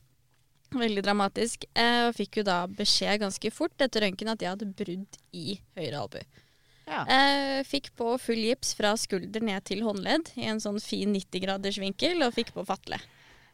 Veldig 0.73 1.01
dramatisk. 1.05 1.65
Og 1.73 2.13
fikk 2.17 2.37
jo 2.41 2.43
da 2.45 2.59
beskjed 2.69 3.23
ganske 3.23 3.49
fort 3.53 3.81
etter 3.81 4.05
røntgen 4.05 4.29
at 4.29 4.41
jeg 4.45 4.53
hadde 4.53 4.69
brudd 4.77 5.17
i 5.33 5.57
høyre 5.77 6.03
albue. 6.03 6.42
Ja. 6.89 7.03
Eh, 7.07 7.61
fikk 7.67 7.91
på 7.99 8.15
full 8.19 8.41
gips 8.43 8.73
fra 8.77 8.93
skulder 8.99 9.43
ned 9.43 9.63
til 9.69 9.83
håndledd 9.85 10.33
i 10.39 10.47
en 10.51 10.61
sånn 10.63 10.81
fin 10.83 11.13
90-graders 11.15 11.79
vinkel, 11.81 12.23
og 12.25 12.35
fikk 12.35 12.53
på 12.55 12.65
fatle. 12.67 12.99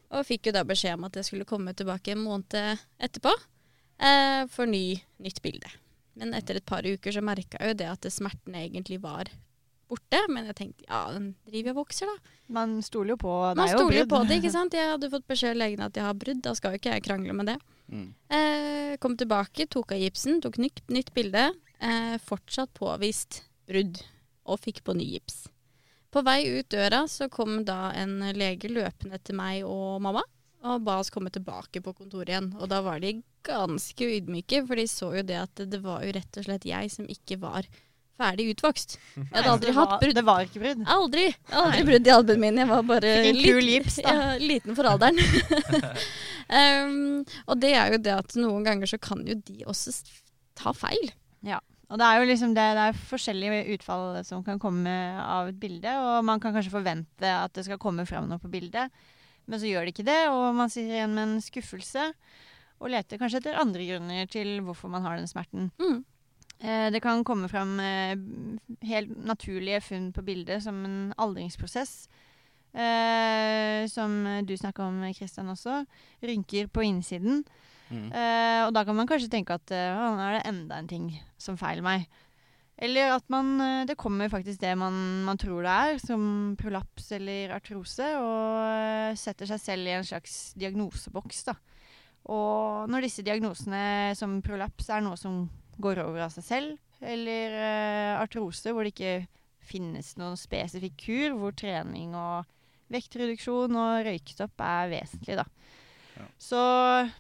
Og 0.09 0.25
fikk 0.25 0.49
jo 0.49 0.55
da 0.55 0.65
beskjed 0.65 0.97
om 0.97 1.05
at 1.05 1.19
jeg 1.19 1.27
skulle 1.27 1.49
komme 1.49 1.75
tilbake 1.77 2.15
en 2.15 2.23
måned 2.23 2.81
etterpå 2.97 3.35
eh, 4.01 4.47
for 4.49 4.69
ny, 4.69 4.97
nytt 5.21 5.43
bilde. 5.45 5.69
Men 6.19 6.33
etter 6.35 6.57
et 6.59 6.67
par 6.67 6.83
uker 6.83 7.13
så 7.15 7.21
merka 7.23 7.61
jeg 7.61 7.75
jo 7.75 7.79
det 7.83 7.91
at 7.91 8.09
smertene 8.11 8.65
egentlig 8.65 8.99
var 9.03 9.29
borte. 9.89 10.21
Men 10.31 10.49
jeg 10.49 10.57
tenkte 10.57 10.87
ja, 10.87 11.05
den 11.13 11.31
driver 11.47 11.75
og 11.75 11.83
vokser, 11.83 12.09
da. 12.09 12.35
Man 12.59 12.79
stoler 12.85 13.13
jo 13.13 13.19
på 13.21 13.31
deg 13.31 13.59
Man 13.59 13.69
brudd 13.69 13.69
Man 13.69 13.75
stoler 13.77 13.99
jo 14.01 14.09
på 14.09 14.21
det, 14.25 14.39
ikke 14.41 14.53
sant. 14.53 14.77
Jeg 14.77 14.91
hadde 14.95 15.11
fått 15.13 15.27
beskjed 15.29 15.55
av 15.55 15.61
legen 15.63 15.85
at 15.85 15.99
jeg 15.99 16.07
har 16.07 16.17
brudd, 16.17 16.41
da 16.45 16.55
skal 16.57 16.73
jo 16.73 16.81
ikke 16.81 16.95
jeg 16.95 17.05
krangle 17.05 17.35
med 17.37 17.53
det. 17.53 17.57
Mm. 17.89 18.07
Eh, 18.37 18.93
kom 19.01 19.15
tilbake, 19.17 19.69
tok 19.71 19.93
av 19.95 20.01
gipsen, 20.01 20.41
tok 20.43 20.59
nytt, 20.61 20.83
nytt 20.93 21.13
bilde. 21.15 21.49
Eh, 21.79 22.17
fortsatt 22.19 22.73
påvist 22.75 23.43
brudd, 23.69 24.01
og 24.49 24.59
fikk 24.59 24.83
på 24.83 24.95
ny 24.97 25.05
gips. 25.13 25.47
På 26.09 26.23
vei 26.25 26.41
ut 26.57 26.69
døra 26.73 27.03
så 27.07 27.29
kom 27.31 27.61
da 27.67 27.91
en 27.95 28.17
lege 28.35 28.71
løpende 28.71 29.19
etter 29.19 29.37
meg 29.37 29.67
og 29.67 30.01
mamma, 30.03 30.23
og 30.65 30.81
ba 30.83 30.97
oss 30.99 31.11
komme 31.13 31.31
tilbake 31.31 31.83
på 31.85 31.93
kontoret 31.95 32.33
igjen. 32.33 32.49
Og 32.59 32.67
da 32.71 32.81
var 32.83 32.99
de 32.99 33.19
ganske 33.45 34.09
ydmyke, 34.17 34.63
for 34.67 34.79
de 34.79 34.87
så 34.89 35.13
jo 35.19 35.23
det 35.23 35.37
at 35.39 35.61
det 35.69 35.79
var 35.83 36.03
jo 36.03 36.15
rett 36.17 36.41
og 36.41 36.49
slett 36.49 36.67
jeg 36.67 36.91
som 36.91 37.07
ikke 37.07 37.39
var 37.39 37.69
ferdig 38.19 38.49
utvokst. 38.51 38.97
Jeg 39.15 39.29
hadde 39.31 39.53
aldri 39.53 39.75
hatt 39.77 39.93
brudd. 40.01 40.17
Det 40.17 40.25
var 40.27 40.43
ikke 40.43 40.63
brudd. 40.63 40.81
Aldri! 40.91 41.27
Jeg 41.29 41.53
hadde 41.53 41.67
aldri 41.69 41.85
brudd 41.87 42.09
i 42.09 42.13
albuen 42.15 42.43
min. 42.43 42.59
Jeg 42.59 42.71
var 42.73 42.83
bare 42.89 43.13
litt, 43.29 43.69
gips. 43.69 43.99
Ja, 44.03 44.17
liten 44.41 44.75
for 44.75 44.89
alderen. 44.89 45.21
um, 46.51 47.23
og 47.49 47.61
det 47.63 47.71
er 47.77 47.95
jo 47.95 48.01
det 48.09 48.17
at 48.17 48.35
noen 48.41 48.67
ganger 48.67 48.91
så 48.91 48.99
kan 48.99 49.23
jo 49.29 49.37
de 49.39 49.63
også 49.69 49.95
ta 50.59 50.75
feil. 50.75 51.13
Og 51.89 51.97
det 51.97 52.06
er 52.06 52.19
jo 52.19 52.28
liksom 52.30 52.52
det, 52.54 52.65
det 52.78 52.84
er 52.86 52.99
forskjellige 53.10 53.62
utfall 53.75 54.19
som 54.28 54.43
kan 54.45 54.60
komme 54.62 54.91
av 55.23 55.49
et 55.49 55.58
bilde, 55.58 55.89
og 55.89 56.25
man 56.28 56.41
kan 56.41 56.54
kanskje 56.54 56.73
forvente 56.75 57.32
at 57.34 57.56
det 57.56 57.65
skal 57.65 57.82
komme 57.82 58.06
fram 58.06 58.28
noe 58.30 58.41
på 58.41 58.52
bildet, 58.52 58.93
men 59.49 59.58
så 59.58 59.65
gjør 59.65 59.88
det 59.88 59.95
ikke 59.95 60.06
det, 60.12 60.19
og 60.30 60.54
man 60.54 60.69
sitter 60.69 60.99
igjen 60.99 61.15
med 61.15 61.25
en 61.25 61.41
skuffelse 61.41 62.12
og 62.80 62.93
leter 62.93 63.19
kanskje 63.19 63.41
etter 63.41 63.58
andre 63.60 63.88
grunner 63.89 64.30
til 64.30 64.60
hvorfor 64.63 64.91
man 64.93 65.04
har 65.04 65.17
den 65.17 65.28
smerten. 65.28 65.71
Mm. 65.82 66.04
Eh, 66.60 66.88
det 66.91 67.02
kan 67.02 67.23
komme 67.23 67.49
fram 67.49 67.80
eh, 67.80 68.15
helt 68.88 69.12
naturlige 69.25 69.82
funn 69.82 70.12
på 70.13 70.23
bildet 70.28 70.63
som 70.63 70.84
en 70.86 71.13
aldringsprosess. 71.17 72.10
Eh, 72.69 73.88
som 73.89 74.21
du 74.45 74.54
snakka 74.58 74.86
om, 74.86 75.02
Kristian, 75.17 75.49
også. 75.49 75.82
Rynker 76.21 76.67
på 76.67 76.86
innsiden. 76.86 77.43
Eh, 77.89 78.62
og 78.67 78.73
da 78.75 78.84
kan 78.86 78.97
man 78.97 79.10
kanskje 79.10 79.32
tenke 79.34 79.56
at 79.58 79.73
uh, 79.73 80.02
nå 80.17 80.25
er 80.25 80.38
det 80.38 80.47
enda 80.49 80.78
en 80.78 80.89
ting 80.89 81.08
som 81.41 81.58
feiler 81.60 81.86
meg. 81.86 82.06
Eller 82.80 83.12
at 83.12 83.25
man, 83.32 83.58
eh, 83.60 83.86
det 83.89 83.97
kommer 83.99 84.32
faktisk 84.32 84.62
det 84.62 84.71
man, 84.80 84.93
man 85.28 85.39
tror 85.39 85.65
det 85.65 85.71
er, 85.73 85.97
som 85.99 86.21
prolaps 86.60 87.12
eller 87.17 87.52
artrose, 87.58 88.08
og 88.15 89.17
setter 89.19 89.49
seg 89.49 89.63
selv 89.63 89.89
i 89.89 89.97
en 89.97 90.08
slags 90.08 90.54
diagnoseboks. 90.60 91.43
da. 91.49 91.58
Og 92.32 92.88
når 92.91 93.08
disse 93.08 93.25
diagnosene 93.25 94.13
som 94.15 94.39
prolaps 94.45 94.88
er 94.93 95.04
noe 95.04 95.19
som 95.19 95.47
går 95.80 96.04
over 96.06 96.28
av 96.28 96.36
seg 96.36 96.47
selv, 96.47 96.80
eller 96.99 97.56
uh, 97.56 98.21
artrose 98.21 98.71
hvor 98.71 98.84
det 98.84 98.93
ikke 98.95 99.28
finnes 99.69 100.15
noen 100.19 100.39
spesifikk 100.39 100.95
kur, 101.04 101.36
hvor 101.39 101.54
trening 101.56 102.15
og 102.17 102.47
vektreduksjon 102.89 103.75
og 103.78 104.08
røykestopp 104.08 104.63
er 104.65 104.91
vesentlig, 104.95 105.38
da. 105.39 105.45
Ja. 106.19 106.27
Så 106.39 106.62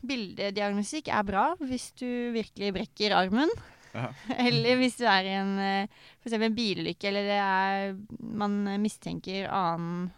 bildediagnostikk 0.05 1.09
er 1.13 1.25
bra 1.27 1.43
hvis 1.63 1.89
du 1.99 2.07
virkelig 2.35 2.73
brekker 2.75 3.15
armen. 3.17 3.51
Ja. 3.93 4.11
eller 4.45 4.77
hvis 4.77 4.99
du 4.99 5.05
er 5.09 5.25
i 5.25 5.35
en 5.39 5.55
eh, 5.63 5.99
for 6.19 6.29
eksempel 6.29 6.51
en 6.51 6.57
bilulykke, 6.57 7.09
eller 7.09 7.29
det 7.29 7.39
er, 7.41 7.93
man 8.19 8.59
mistenker 8.83 9.47
annen 9.49 10.09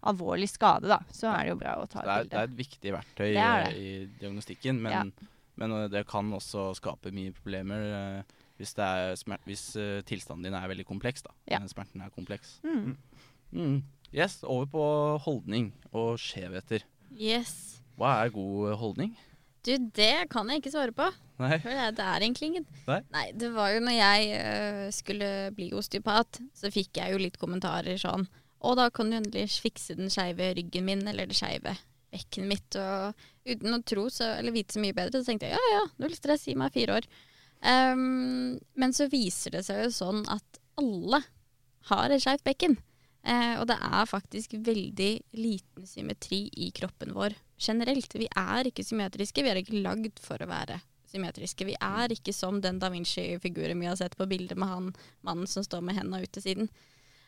alvorlig 0.00 0.48
skade, 0.48 0.88
da. 0.88 1.00
Så 1.12 1.28
er 1.28 1.44
det 1.44 1.52
jo 1.52 1.60
bra 1.60 1.76
å 1.78 1.86
ta 1.90 2.00
et 2.00 2.08
bilde. 2.08 2.30
det 2.32 2.38
er 2.40 2.48
et 2.48 2.58
viktig 2.58 2.92
verktøy 2.96 3.26
Det 3.36 3.44
eh, 3.44 3.74
i 3.76 3.90
diagnostikken, 4.20 4.80
men, 4.82 4.92
Ja. 4.92 5.30
men 5.60 5.76
eh, 5.76 5.88
det 5.92 6.06
kan 6.08 6.32
også 6.32 6.70
skape 6.78 7.12
mye 7.14 7.34
problemer 7.36 7.84
eh, 7.98 8.38
hvis, 8.60 8.74
det 8.76 8.86
er 8.86 9.16
smer 9.20 9.40
hvis 9.48 9.66
tilstanden 10.08 10.48
din 10.48 10.56
er 10.56 10.68
veldig 10.68 10.86
kompleks. 10.88 11.22
da. 11.24 11.32
Ja. 11.48 11.60
Smerten 11.68 12.02
er 12.04 12.12
kompleks. 12.12 12.58
Mm. 12.64 12.96
Mm. 13.52 13.78
Yes, 14.12 14.40
over 14.42 14.66
på 14.66 14.84
holdning 15.24 15.70
og 15.92 16.18
skjevheter. 16.20 16.82
Yes. 17.14 17.79
Hva 18.00 18.14
er 18.22 18.32
god 18.32 18.78
holdning? 18.80 19.12
Du, 19.60 19.74
det 19.76 20.30
kan 20.32 20.48
jeg 20.48 20.62
ikke 20.62 20.72
svare 20.72 20.94
på. 20.96 21.06
Nei? 21.40 21.56
For 21.60 21.72
det, 21.72 21.88
det 21.98 22.04
er 22.06 22.24
egentlig 22.24 22.48
ingen. 22.50 22.66
Nei? 23.12 23.26
det 23.36 23.50
var 23.52 23.74
jo 23.74 23.82
når 23.84 23.96
jeg 23.96 24.40
uh, 24.40 24.86
skulle 24.92 25.28
bli 25.56 25.70
osteopat, 25.76 26.40
så 26.56 26.72
fikk 26.72 27.00
jeg 27.00 27.12
jo 27.12 27.20
litt 27.20 27.36
kommentarer 27.40 28.00
sånn 28.00 28.26
Og 28.64 28.76
da 28.76 28.90
kan 28.92 29.08
du 29.08 29.16
endelig 29.16 29.60
fikse 29.64 29.96
den 29.96 30.12
skeive 30.12 30.50
ryggen 30.56 30.88
min, 30.88 31.04
eller 31.08 31.28
det 31.28 31.36
skeive 31.36 31.76
bekkenet 32.10 32.50
mitt. 32.50 32.80
Og 32.80 33.52
uten 33.52 33.76
å 33.76 33.82
tro 33.86 34.08
så, 34.12 34.34
eller 34.40 34.56
vite 34.56 34.76
så 34.76 34.82
mye 34.82 34.96
bedre, 34.96 35.20
så 35.20 35.30
tenkte 35.30 35.48
jeg 35.48 35.56
ja 35.56 35.74
ja, 35.76 35.84
null 36.02 36.16
stress, 36.16 36.48
gi 36.48 36.56
meg 36.58 36.72
fire 36.76 37.00
år. 37.00 37.08
Um, 37.60 38.56
men 38.80 38.96
så 38.96 39.08
viser 39.12 39.58
det 39.58 39.66
seg 39.68 39.84
jo 39.84 39.92
sånn 39.92 40.24
at 40.32 40.60
alle 40.80 41.20
har 41.90 42.12
et 42.12 42.24
skeivt 42.24 42.44
bekken. 42.48 42.78
Eh, 43.20 43.56
og 43.60 43.66
det 43.68 43.76
er 43.76 44.08
faktisk 44.08 44.54
veldig 44.56 45.10
liten 45.36 45.88
symmetri 45.88 46.46
i 46.56 46.70
kroppen 46.76 47.12
vår 47.16 47.36
generelt. 47.60 48.14
Vi 48.16 48.28
er 48.32 48.70
ikke 48.70 48.86
symmetriske. 48.86 49.44
Vi 49.44 49.52
er 49.52 49.60
ikke 49.60 49.82
lagd 49.84 50.22
for 50.24 50.40
å 50.40 50.48
være 50.48 50.80
symmetriske. 51.10 51.66
Vi 51.68 51.76
er 51.76 52.14
ikke 52.14 52.32
som 52.32 52.60
den 52.64 52.78
da 52.80 52.90
Vinci-figuren 52.92 53.82
vi 53.82 53.90
har 53.90 53.98
sett 53.98 54.16
på 54.16 54.28
bildet 54.30 54.58
med 54.58 54.70
han 54.70 54.92
mannen 55.26 55.50
som 55.50 55.66
står 55.66 55.84
med 55.84 55.98
hendene 55.98 56.22
ut 56.24 56.32
til 56.32 56.46
siden. 56.46 56.70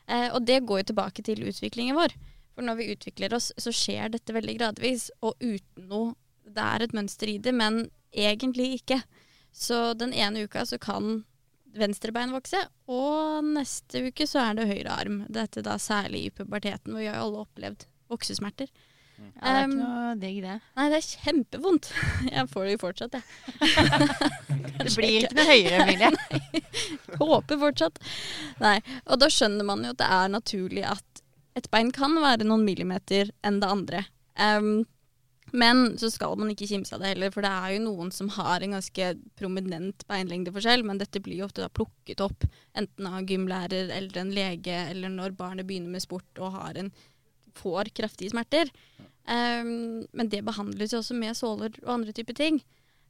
Eh, 0.06 0.28
og 0.32 0.46
det 0.46 0.62
går 0.66 0.82
jo 0.82 0.90
tilbake 0.92 1.24
til 1.26 1.44
utviklingen 1.48 1.98
vår. 1.98 2.14
For 2.52 2.64
når 2.66 2.78
vi 2.78 2.90
utvikler 2.92 3.34
oss, 3.36 3.50
så 3.58 3.72
skjer 3.72 4.12
dette 4.12 4.34
veldig 4.34 4.58
gradvis, 4.58 5.10
og 5.24 5.36
uten 5.40 5.88
noe 5.88 6.18
Det 6.42 6.58
er 6.58 6.82
et 6.82 6.92
mønster 6.92 7.30
i 7.30 7.36
det, 7.38 7.52
men 7.54 7.84
egentlig 8.10 8.80
ikke. 8.80 8.96
Så 9.54 9.94
den 9.94 10.10
ene 10.12 10.42
uka 10.42 10.64
så 10.66 10.74
kan 10.76 11.22
venstre 11.78 12.12
bein 12.14 12.32
vokse, 12.34 12.60
og 12.92 13.44
neste 13.46 14.06
uke 14.08 14.26
så 14.28 14.42
er 14.46 14.58
det 14.58 14.68
høyre 14.70 14.94
arm. 14.94 15.20
Dette 15.32 15.64
da 15.64 15.78
særlig 15.80 16.26
i 16.26 16.32
puberteten, 16.34 16.92
hvor 16.92 17.02
vi 17.02 17.10
har 17.10 17.20
alle 17.22 17.44
opplevd 17.46 17.86
voksesmerter. 18.12 18.70
Ja, 19.22 19.28
det 19.38 19.50
er 19.52 19.64
Um, 19.64 19.72
ikke 19.72 19.86
noe 19.86 20.14
digg, 20.18 20.38
det. 20.42 20.54
Nei, 20.78 20.86
det 20.90 20.98
er 20.98 21.08
kjempevondt. 21.22 21.90
Jeg 22.32 22.48
får 22.50 22.64
det 22.66 22.72
jo 22.72 22.80
fortsatt, 22.82 23.18
jeg. 23.18 23.22
Det 24.82 24.94
blir 24.96 25.18
ikke 25.20 25.36
noe 25.36 25.46
høyere, 25.46 25.84
Emilie. 25.84 26.62
Håper 27.20 27.60
fortsatt. 27.60 28.00
Nei. 28.58 28.78
Og 29.06 29.20
da 29.22 29.28
skjønner 29.30 29.68
man 29.68 29.84
jo 29.86 29.92
at 29.94 30.00
det 30.00 30.08
er 30.16 30.32
naturlig 30.32 30.82
at 30.90 31.22
et 31.60 31.68
bein 31.70 31.92
kan 31.94 32.16
være 32.18 32.48
noen 32.48 32.64
millimeter 32.66 33.30
enn 33.46 33.60
det 33.62 33.68
andre. 33.70 34.00
Em, 34.40 34.86
men 35.52 35.98
så 36.00 36.08
skal 36.10 36.38
man 36.40 36.50
ikke 36.52 36.66
kimse 36.70 36.94
av 36.96 37.02
det 37.02 37.10
heller, 37.12 37.32
for 37.32 37.44
det 37.44 37.50
er 37.52 37.74
jo 37.74 37.84
noen 37.84 38.12
som 38.14 38.30
har 38.32 38.64
en 38.64 38.72
ganske 38.78 39.08
prominent 39.36 40.04
beinlengdeforskjell, 40.08 40.84
men 40.88 41.00
dette 41.00 41.20
blir 41.20 41.42
jo 41.42 41.48
ofte 41.48 41.68
plukket 41.76 42.22
opp 42.24 42.46
enten 42.78 43.08
av 43.10 43.28
gymlærer 43.28 43.92
eller 43.92 44.20
en 44.22 44.32
lege, 44.32 44.78
eller 44.88 45.12
når 45.12 45.36
barnet 45.36 45.68
begynner 45.68 45.92
med 45.92 46.04
sport 46.04 46.40
og 46.40 46.56
en, 46.80 46.88
får 47.52 47.90
kraftige 47.92 48.32
smerter. 48.32 48.70
Um, 49.28 50.06
men 50.16 50.30
det 50.32 50.40
behandles 50.46 50.94
jo 50.94 51.02
også 51.02 51.14
med 51.18 51.36
såler 51.36 51.76
og 51.84 51.92
andre 51.98 52.14
typer 52.16 52.38
ting. 52.38 52.62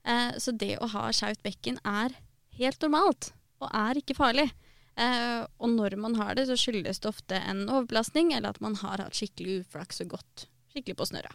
Uh, 0.03 0.35
så 0.43 0.51
det 0.51 0.75
å 0.83 0.91
ha 0.91 1.07
skjevt 1.15 1.45
bekken 1.47 1.79
er 1.87 2.17
helt 2.59 2.83
normalt, 2.83 3.31
og 3.63 3.71
er 3.71 4.03
ikke 4.03 4.19
farlig. 4.19 4.49
Uh, 4.99 5.47
og 5.63 5.71
når 5.79 5.95
man 6.01 6.19
har 6.19 6.35
det, 6.37 6.49
så 6.51 6.59
skyldes 6.59 7.01
det 7.01 7.13
ofte 7.15 7.39
en 7.39 7.65
overbelastning, 7.69 8.35
eller 8.35 8.51
at 8.51 8.61
man 8.65 8.75
har 8.83 9.01
hatt 9.01 9.17
skikkelig 9.17 9.63
uflaks 9.63 10.03
og 10.03 10.17
gått 10.19 10.47
skikkelig 10.75 10.99
på 10.99 11.11
snørra. 11.15 11.33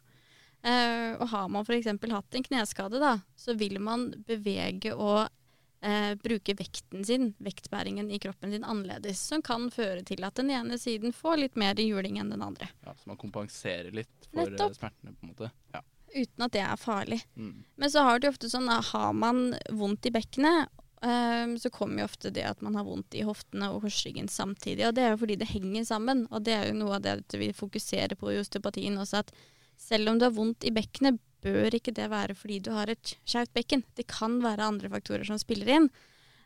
Eh, 0.67 1.15
og 1.21 1.29
har 1.31 1.49
man 1.51 1.63
f.eks. 1.63 1.87
hatt 2.11 2.35
en 2.35 2.43
kneskade, 2.43 2.99
da, 2.99 3.17
så 3.39 3.55
vil 3.55 3.79
man 3.83 4.09
bevege 4.27 4.91
og 4.95 5.29
eh, 5.81 6.13
bruke 6.19 6.55
vekten 6.57 7.05
sin, 7.07 7.29
vektbæringen 7.43 8.09
i 8.11 8.19
kroppen 8.19 8.51
sin, 8.51 8.65
annerledes. 8.67 9.21
Som 9.29 9.43
kan 9.45 9.69
føre 9.71 10.03
til 10.07 10.25
at 10.27 10.39
den 10.39 10.51
ene 10.51 10.79
siden 10.81 11.15
får 11.15 11.43
litt 11.43 11.59
mer 11.59 11.79
juling 11.79 12.19
enn 12.19 12.33
den 12.33 12.43
andre. 12.43 12.69
Ja, 12.83 12.95
så 12.97 13.13
man 13.13 13.21
kompenserer 13.21 13.93
litt 13.95 14.29
for 14.31 14.43
eh, 14.43 14.51
Nettopp. 14.51 14.75
smertene, 14.75 15.15
på 15.15 15.27
en 15.27 15.35
måte. 15.35 15.53
Ja. 15.75 15.83
Uten 16.17 16.47
at 16.47 16.55
det 16.55 16.65
er 16.65 16.81
farlig. 16.81 17.21
Mm. 17.35 17.63
Men 17.75 17.93
så 17.93 18.03
har 18.03 18.19
jo 18.19 18.33
ofte 18.33 18.51
sånn 18.51 18.67
at 18.71 18.91
har 18.91 19.15
man 19.15 19.51
vondt 19.75 20.07
i 20.07 20.13
bekkenet, 20.15 20.71
ehm, 21.03 21.57
så 21.59 21.69
kommer 21.71 22.01
jo 22.01 22.07
ofte 22.07 22.31
det 22.33 22.45
at 22.47 22.63
man 22.63 22.79
har 22.79 22.87
vondt 22.87 23.15
i 23.19 23.25
hoftene 23.27 23.67
og 23.73 23.83
korsryggen 23.83 24.31
samtidig. 24.31 24.87
Og 24.87 24.95
det 24.97 25.03
er 25.03 25.13
jo 25.13 25.19
fordi 25.21 25.35
det 25.39 25.49
henger 25.51 25.83
sammen. 25.85 26.23
Og 26.31 26.47
det 26.47 26.55
er 26.55 26.71
jo 26.71 26.79
noe 26.79 26.95
av 26.97 27.03
det 27.05 27.19
vi 27.37 27.51
fokuserer 27.53 28.15
på 28.17 28.31
i 28.31 28.39
osteopatien 28.39 28.97
også, 29.03 29.21
at 29.25 29.35
selv 29.77 30.11
om 30.11 30.19
du 30.19 30.27
har 30.27 30.35
vondt 30.35 30.67
i 30.67 30.73
bekkenet, 30.75 31.21
bør 31.45 31.75
ikke 31.77 31.93
det 31.95 32.09
være 32.11 32.35
fordi 32.35 32.59
du 32.65 32.71
har 32.75 32.89
et 32.91 33.13
skjevt 33.27 33.53
bekken. 33.55 33.85
Det 33.95 34.07
kan 34.09 34.39
være 34.43 34.65
andre 34.65 34.89
faktorer 34.91 35.27
som 35.27 35.39
spiller 35.41 35.69
inn. 35.77 35.89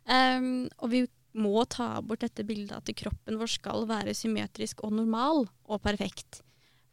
Um, 0.05 0.67
og 0.81 0.91
vi 0.93 1.05
må 1.37 1.63
ta 1.71 2.01
bort 2.03 2.25
dette 2.25 2.43
bildet 2.43 2.75
at 2.75 2.95
kroppen 2.97 3.37
vår 3.39 3.51
skal 3.53 3.85
være 3.89 4.15
symmetrisk 4.17 4.83
og 4.83 4.95
normal 4.97 5.45
og 5.47 5.83
perfekt. 5.83 6.41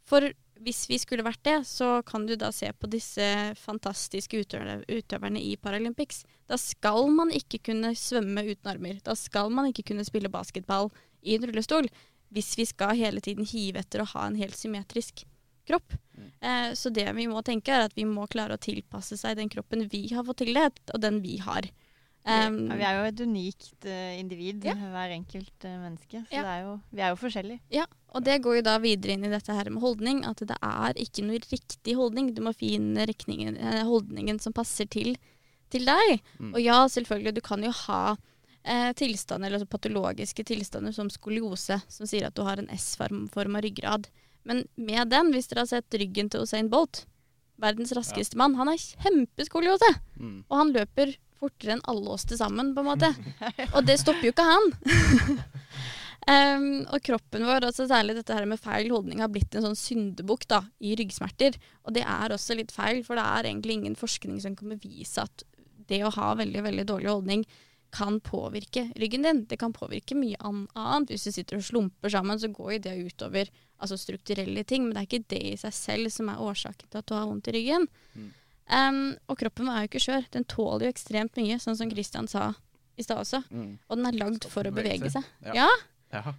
For 0.08 0.30
hvis 0.62 0.84
vi 0.90 0.98
skulle 0.98 1.26
vært 1.26 1.42
det, 1.46 1.58
så 1.68 2.00
kan 2.06 2.24
du 2.26 2.34
da 2.38 2.50
se 2.54 2.70
på 2.74 2.90
disse 2.90 3.24
fantastiske 3.60 4.40
utøverne, 4.42 5.40
i 5.40 5.54
Paralympics. 5.56 6.24
Da 6.50 6.58
skal 6.58 7.10
man 7.14 7.30
ikke 7.34 7.60
kunne 7.70 7.92
svømme 7.98 8.42
uten 8.48 8.72
armer. 8.72 8.98
Da 9.04 9.14
skal 9.18 9.52
man 9.54 9.70
ikke 9.70 9.90
kunne 9.92 10.06
spille 10.06 10.32
basketball 10.32 10.90
i 11.22 11.36
en 11.36 11.46
rullestol. 11.46 11.86
Hvis 12.34 12.56
vi 12.58 12.66
skal 12.68 12.98
hele 12.98 13.22
tiden 13.24 13.46
hive 13.46 13.80
etter 13.84 14.02
å 14.02 14.10
ha 14.16 14.26
en 14.26 14.38
helt 14.40 14.58
symmetrisk 14.58 15.24
kropp. 15.68 15.94
Eh, 16.40 16.70
så 16.78 16.92
det 16.94 17.06
vi 17.16 17.26
må 17.30 17.42
tenke 17.46 17.74
er 17.74 17.88
at 17.88 17.94
vi 17.96 18.04
må 18.08 18.26
klare 18.30 18.56
å 18.56 18.62
tilpasse 18.62 19.18
seg 19.20 19.36
den 19.38 19.50
kroppen 19.52 19.88
vi 19.90 20.06
har 20.14 20.24
fått 20.26 20.42
tildelt, 20.44 20.82
og 20.94 21.00
den 21.04 21.22
vi 21.24 21.38
har. 21.44 21.68
Um, 22.28 22.66
Ja, 22.68 22.76
vi 22.76 22.84
er 22.84 22.96
jo 22.98 23.04
et 23.08 23.20
unikt 23.24 23.86
uh, 23.86 24.18
individ, 24.18 24.64
Ja. 24.66 24.74
hver 24.74 25.14
enkelt 25.14 25.64
uh, 25.64 25.78
menneske. 25.80 26.24
Så 26.28 26.34
Ja. 26.34 26.42
det 26.42 26.52
er 26.52 26.62
jo, 26.66 26.80
vi 26.92 27.00
er 27.00 27.08
jo 27.14 27.16
forskjellige. 27.16 27.60
Ja, 27.72 27.86
og 28.12 28.24
det 28.24 28.42
går 28.42 28.56
jo 28.58 28.62
da 28.66 28.78
videre 28.78 29.14
inn 29.14 29.24
i 29.24 29.32
dette 29.32 29.54
her 29.54 29.70
med 29.70 29.80
holdning, 29.80 30.24
at 30.26 30.42
det 30.44 30.58
er 30.60 30.92
ikke 31.00 31.24
noe 31.24 31.38
riktig 31.38 31.94
holdning. 31.96 32.34
Du 32.34 32.42
må 32.42 32.52
finne 32.52 33.06
holdningen 33.88 34.40
som 34.40 34.52
passer 34.52 34.84
til, 34.84 35.16
til 35.70 35.86
deg. 35.88 36.20
Mm. 36.38 36.52
Og 36.54 36.60
ja, 36.60 36.82
selvfølgelig, 36.88 37.34
du 37.34 37.40
kan 37.40 37.64
jo 37.64 37.70
ha 37.70 38.16
eh, 38.64 38.92
tilstander, 38.92 39.48
eller 39.48 39.60
altså 39.62 39.70
patologiske 39.78 40.44
tilstander 40.44 40.92
som 40.92 41.08
skoliose, 41.08 41.80
som 41.88 42.06
sier 42.06 42.26
at 42.28 42.36
du 42.36 42.42
har 42.44 42.60
en 42.60 42.68
S-form 42.76 43.28
form 43.32 43.56
av 43.56 43.64
ryggrad. 43.64 44.08
Men 44.48 44.64
med 44.80 45.12
den, 45.12 45.30
hvis 45.34 45.50
dere 45.50 45.66
har 45.66 45.70
sett 45.70 45.98
ryggen 46.00 46.30
til 46.32 46.46
Usain 46.46 46.70
Bolt, 46.72 47.04
verdens 47.60 47.92
raskeste 47.96 48.38
mann, 48.38 48.56
han 48.56 48.70
har 48.70 48.80
kjempeskoliose. 48.80 49.90
Mm. 50.16 50.38
Og 50.48 50.60
han 50.62 50.72
løper 50.74 51.16
fortere 51.38 51.76
enn 51.76 51.84
alle 51.90 52.14
oss 52.14 52.26
til 52.28 52.40
sammen, 52.40 52.72
på 52.74 52.82
en 52.82 52.88
måte. 52.88 53.12
Og 53.76 53.84
det 53.86 53.98
stopper 54.00 54.28
jo 54.28 54.32
ikke 54.32 54.46
han. 54.46 54.72
um, 56.32 56.70
og 56.88 56.98
kroppen 57.06 57.46
vår, 57.46 57.68
altså 57.68 57.86
særlig 57.90 58.16
dette 58.18 58.34
her 58.34 58.48
med 58.48 58.62
feil 58.62 58.90
holdning, 58.94 59.22
har 59.22 59.30
blitt 59.32 59.54
en 59.54 59.68
sånn 59.68 59.78
syndebukk 59.78 60.48
i 60.80 60.96
ryggsmerter. 60.98 61.60
Og 61.86 61.94
det 61.98 62.06
er 62.06 62.34
også 62.34 62.58
litt 62.58 62.74
feil, 62.74 63.04
for 63.06 63.20
det 63.20 63.26
er 63.26 63.52
egentlig 63.52 63.78
ingen 63.78 63.98
forskning 63.98 64.40
som 64.42 64.56
kan 64.58 64.74
bevise 64.74 65.28
at 65.28 65.46
det 65.88 66.02
å 66.04 66.12
ha 66.14 66.34
veldig, 66.36 66.62
veldig 66.66 66.88
dårlig 66.88 67.12
holdning 67.12 67.46
kan 67.94 68.18
påvirke 68.20 68.88
ryggen 69.00 69.24
din. 69.24 69.44
Det 69.48 69.58
kan 69.60 69.72
påvirke 69.72 70.16
mye 70.18 70.36
annet. 70.42 71.12
Hvis 71.12 71.28
du 71.28 71.32
sitter 71.32 71.58
og 71.58 71.64
slumper 71.64 72.12
sammen, 72.12 72.40
så 72.40 72.50
går 72.52 72.74
jo 72.74 72.82
det 72.84 72.96
utover 73.08 73.50
altså 73.78 73.98
strukturelle 74.00 74.64
ting, 74.66 74.84
men 74.84 74.94
det 74.94 75.00
er 75.00 75.08
ikke 75.08 75.30
det 75.30 75.42
i 75.52 75.56
seg 75.60 75.74
selv 75.74 76.10
som 76.12 76.30
er 76.32 76.42
årsaken 76.42 76.88
til 76.90 77.00
at 77.00 77.08
du 77.08 77.14
har 77.14 77.28
vondt 77.28 77.50
i 77.50 77.54
ryggen. 77.54 77.86
Mm. 78.14 78.30
Um, 78.68 79.04
og 79.30 79.38
kroppen 79.40 79.70
er 79.72 79.84
jo 79.84 79.90
ikke 79.90 80.02
skjør. 80.04 80.26
Den 80.34 80.48
tåler 80.50 80.88
jo 80.88 80.94
ekstremt 80.94 81.38
mye, 81.38 81.60
sånn 81.62 81.78
som 81.78 81.92
Christian 81.92 82.28
sa 82.28 82.50
i 82.98 83.06
stad 83.06 83.22
også. 83.22 83.44
Mm. 83.54 83.78
Og 83.86 84.00
den 84.00 84.10
er 84.10 84.18
lagd 84.18 84.48
for 84.50 84.68
å 84.68 84.74
bevege 84.74 85.12
seg. 85.14 85.24
Ja. 85.46 85.64
Ja. 85.64 85.70
Ja. 86.12 86.34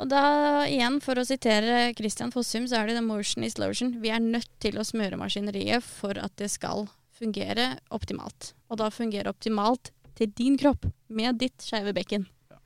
Og 0.00 0.08
da 0.08 0.22
igjen, 0.64 0.96
for 1.04 1.20
å 1.20 1.26
sitere 1.28 1.90
Christian 1.98 2.32
Fossum, 2.32 2.64
så 2.70 2.78
er 2.78 2.88
det 2.88 2.96
the 2.96 3.04
motion 3.04 3.44
is 3.44 3.58
lotion. 3.60 3.98
Vi 4.00 4.12
er 4.12 4.22
nødt 4.22 4.48
til 4.62 4.80
å 4.80 4.86
smøre 4.86 5.18
maskineriet 5.20 5.84
for 5.84 6.16
at 6.16 6.32
det 6.40 6.48
skal 6.54 6.86
fungere 7.20 7.74
optimalt. 7.92 8.54
Og 8.72 8.80
da 8.80 8.88
fungere 8.94 9.28
optimalt 9.28 9.90
til 10.20 10.32
din 10.36 10.56
kropp, 10.60 10.84
med 11.08 11.38
ditt 11.40 11.64
skeive 11.64 11.94
bekken. 11.96 12.26
Ja. 12.50 12.58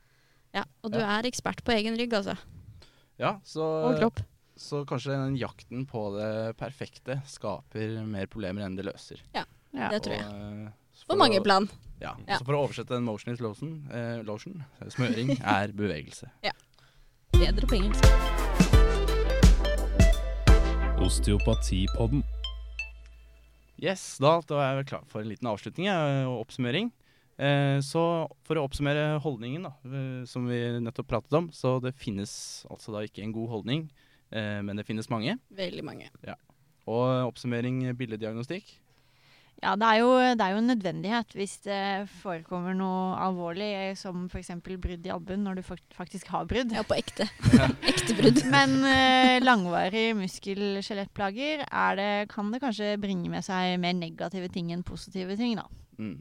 Ja, 0.60 0.64
og 0.82 0.92
du 0.92 0.98
Ja. 0.98 1.18
er 1.18 1.28
ekspert 1.30 1.62
på 1.64 1.72
egen 1.74 1.96
rygg, 1.98 2.12
altså. 2.18 2.36
ja, 3.18 3.36
så 3.46 3.62
Og 3.90 3.98
kropp. 4.00 4.20
Så 4.56 4.84
kanskje 4.86 5.10
den 5.18 5.36
jakten 5.36 5.84
på 5.86 6.12
det 6.16 6.56
perfekte 6.56 7.16
skaper 7.26 8.04
mer 8.06 8.26
problemer 8.30 8.62
enn 8.66 8.76
det 8.78 8.84
løser. 8.86 9.18
Ja. 9.34 9.44
Det 9.74 10.02
tror 10.04 10.14
jeg. 10.14 10.26
Og, 10.26 10.66
eh, 10.68 10.72
På 11.08 11.16
mange 11.18 11.40
å- 11.40 11.44
plan. 11.44 11.68
Ja. 12.00 12.14
Ja. 12.28 12.38
Så 12.38 12.44
for 12.46 12.54
å 12.54 12.62
oversette 12.68 12.94
en 12.94 13.02
motion 13.04 13.32
is 13.34 13.40
lotion, 13.40 13.88
eh, 13.90 14.22
lotion 14.22 14.64
smøring 14.86 15.34
er 15.42 15.72
bevegelse. 15.74 16.30
ja. 16.44 16.52
Bedre 17.32 17.66
på 17.66 17.74
engelsk. 17.74 18.04
Osteopatipodden. 21.02 22.22
Yes, 23.82 24.18
da, 24.22 24.40
da 24.46 24.60
er 24.62 24.76
jeg 24.78 24.86
klar 24.92 25.02
for 25.10 25.20
en 25.20 25.28
liten 25.28 25.48
avslutning 25.50 25.88
eh, 25.90 26.24
og 26.28 26.44
oppsummering. 26.46 26.92
Eh, 27.34 27.80
så 27.82 28.02
for 28.46 28.58
å 28.58 28.64
oppsummere 28.68 29.18
holdningen 29.22 29.66
da, 29.66 29.72
eh, 29.88 30.22
som 30.30 30.46
vi 30.46 30.60
nettopp 30.78 31.10
pratet 31.10 31.34
om, 31.38 31.50
så 31.50 31.80
det 31.82 31.96
finnes 31.98 32.30
altså 32.70 32.94
da 32.94 33.02
ikke 33.02 33.24
en 33.24 33.34
god 33.34 33.50
holdning, 33.56 33.88
eh, 34.30 34.60
men 34.62 34.78
det 34.78 34.86
finnes 34.86 35.10
mange. 35.10 35.36
Veldig 35.50 35.84
mange. 35.86 36.10
Ja. 36.26 36.38
Og 36.86 37.32
oppsummering 37.32 37.88
billeddiagnostikk. 37.98 38.76
Ja, 39.62 39.72
det 39.80 39.86
er, 39.86 39.98
jo, 40.02 40.10
det 40.36 40.44
er 40.44 40.52
jo 40.52 40.58
en 40.60 40.68
nødvendighet 40.68 41.30
hvis 41.38 41.54
det 41.64 42.08
forekommer 42.20 42.74
noe 42.76 43.14
alvorlig, 43.22 43.70
eh, 43.78 43.94
som 43.98 44.26
f.eks. 44.28 44.50
brudd 44.60 45.06
i 45.06 45.12
albuen, 45.14 45.42
når 45.46 45.58
du 45.58 45.62
faktisk 45.96 46.28
har 46.34 46.46
brudd. 46.50 46.74
Ja, 46.74 46.84
på 46.86 46.98
ekte. 46.98 47.26
ekte 47.92 48.18
brudd. 48.18 48.42
Men 48.52 48.76
eh, 48.90 49.38
langvarig 49.42 50.10
muskel-skjelettplager 50.18 51.64
er 51.66 52.28
kan 52.30 52.52
det 52.52 52.62
kanskje 52.62 52.94
bringe 53.00 53.32
med 53.32 53.46
seg 53.46 53.78
mer 53.82 53.96
negative 53.96 54.52
ting 54.52 54.70
enn 54.74 54.86
positive 54.86 55.38
ting, 55.40 55.56
da. 55.58 55.66
Mm. 55.98 56.18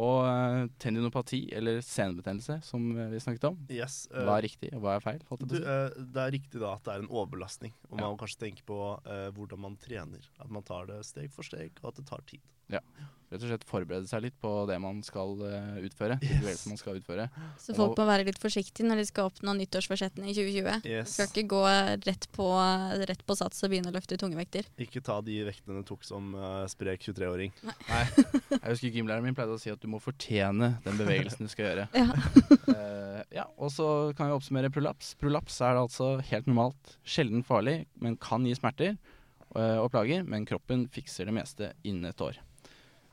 Og 0.00 0.22
eh, 0.24 0.66
tendinopati, 0.80 1.42
eller 1.52 1.82
senebetennelse, 1.84 2.58
som 2.64 2.86
eh, 2.96 3.10
vi 3.12 3.20
snakket 3.20 3.44
om. 3.50 3.58
Yes, 3.68 4.06
uh, 4.12 4.22
Hva 4.24 4.38
er 4.38 4.46
riktig, 4.46 4.70
og 4.72 4.80
hva 4.84 4.94
er 4.96 5.04
feil? 5.04 5.20
Holdt 5.28 5.44
Du, 5.50 5.58
eh, 5.60 5.88
det 6.14 6.22
er 6.22 6.32
riktig 6.32 6.62
da 6.62 6.70
at 6.78 6.86
det 6.86 6.94
er 6.94 7.04
en 7.04 7.10
overbelastning, 7.12 7.74
og 7.90 7.98
man 7.98 8.06
Ja. 8.06 8.12
må 8.14 8.20
kanskje 8.22 8.40
tenke 8.46 8.64
på 8.64 8.78
uh, 9.04 9.28
hvordan 9.36 9.60
man 9.60 9.76
trener. 9.76 10.24
At 10.40 10.50
man 10.50 10.64
tar 10.64 10.86
det 10.88 11.02
steg 11.04 11.28
for 11.34 11.44
steg, 11.44 11.76
og 11.82 11.92
at 11.92 12.00
det 12.00 12.06
tar 12.08 12.24
tid. 12.26 12.40
Rett 13.32 13.44
og 13.46 13.48
slett 13.48 13.64
forberede 13.66 14.08
seg 14.10 14.26
litt 14.26 14.36
på 14.42 14.50
det 14.68 14.76
man 14.82 15.00
skal 15.06 15.38
uh, 15.40 15.78
utføre. 15.80 16.18
Yes. 16.22 16.66
man 16.68 16.78
skal 16.80 16.98
utføre. 17.00 17.28
Så 17.60 17.74
folk 17.76 17.96
må 17.98 18.06
være 18.08 18.26
litt 18.28 18.40
forsiktige 18.42 18.86
når 18.88 19.00
de 19.00 19.06
skal 19.08 19.30
oppnå 19.30 19.54
nyttårsforsettene 19.56 20.28
i 20.28 20.34
2020. 20.36 20.88
Yes. 20.90 21.14
Skal 21.16 21.30
ikke 21.30 21.46
gå 21.54 21.62
rett 22.04 22.28
på, 22.36 22.48
rett 23.08 23.24
på 23.28 23.36
sats 23.38 23.64
og 23.64 23.72
begynne 23.72 23.92
å 23.92 23.96
løfte 23.96 24.18
tunge 24.20 24.36
vekter. 24.36 24.68
Ikke 24.82 25.02
ta 25.04 25.18
de 25.24 25.38
vektene 25.48 25.80
du 25.80 25.88
tok 25.88 26.04
som 26.06 26.34
uh, 26.36 26.64
sprek 26.70 27.08
23-åring. 27.08 27.54
Nei, 27.64 28.02
jeg 28.52 28.62
husker 28.66 29.00
gymlæreren 29.00 29.30
min 29.30 29.38
pleide 29.38 29.56
å 29.56 29.62
si 29.62 29.72
at 29.72 29.80
du 29.80 29.88
må 29.92 30.02
fortjene 30.02 30.74
den 30.84 31.00
bevegelsen 31.00 31.48
du 31.48 31.52
skal 31.52 31.70
gjøre. 31.70 31.88
Ja. 31.96 32.08
uh, 32.68 33.20
ja, 33.40 33.48
og 33.56 33.72
så 33.72 33.88
kan 34.18 34.28
vi 34.28 34.36
oppsummere 34.36 34.72
prolaps. 34.74 35.14
Prolaps 35.20 35.60
er 35.64 35.80
altså 35.80 36.14
helt 36.28 36.50
normalt, 36.50 36.96
sjelden 37.02 37.46
farlig, 37.46 37.82
men 38.02 38.20
kan 38.20 38.44
gi 38.46 38.54
smerter 38.58 38.96
og 39.52 39.90
plager, 39.92 40.22
men 40.24 40.46
kroppen 40.48 40.86
fikser 40.88 41.28
det 41.28 41.34
meste 41.36 41.66
innen 41.84 42.08
et 42.08 42.22
år. 42.24 42.38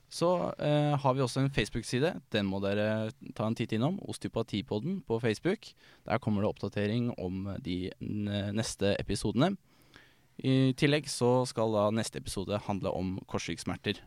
Så 0.10 0.30
eh, 0.58 0.96
har 0.98 1.14
vi 1.14 1.22
også 1.22 1.44
en 1.44 1.52
Facebook-side. 1.54 2.16
Den 2.34 2.48
må 2.50 2.58
dere 2.64 3.12
ta 3.38 3.46
en 3.46 3.56
titt 3.58 3.76
innom. 3.78 4.00
Osteopatipodden 4.10 5.02
på 5.06 5.20
Facebook. 5.22 5.70
Der 6.10 6.18
kommer 6.24 6.42
det 6.42 6.50
oppdatering 6.50 7.12
om 7.22 7.44
de 7.62 7.92
neste 8.00 8.96
episodene. 9.00 9.52
I 10.40 10.74
tillegg 10.80 11.10
så 11.12 11.44
skal 11.50 11.74
da 11.76 11.90
neste 11.94 12.22
episode 12.22 12.58
handle 12.66 12.94
om 12.96 13.18
korsryggsmerter. 13.30 14.00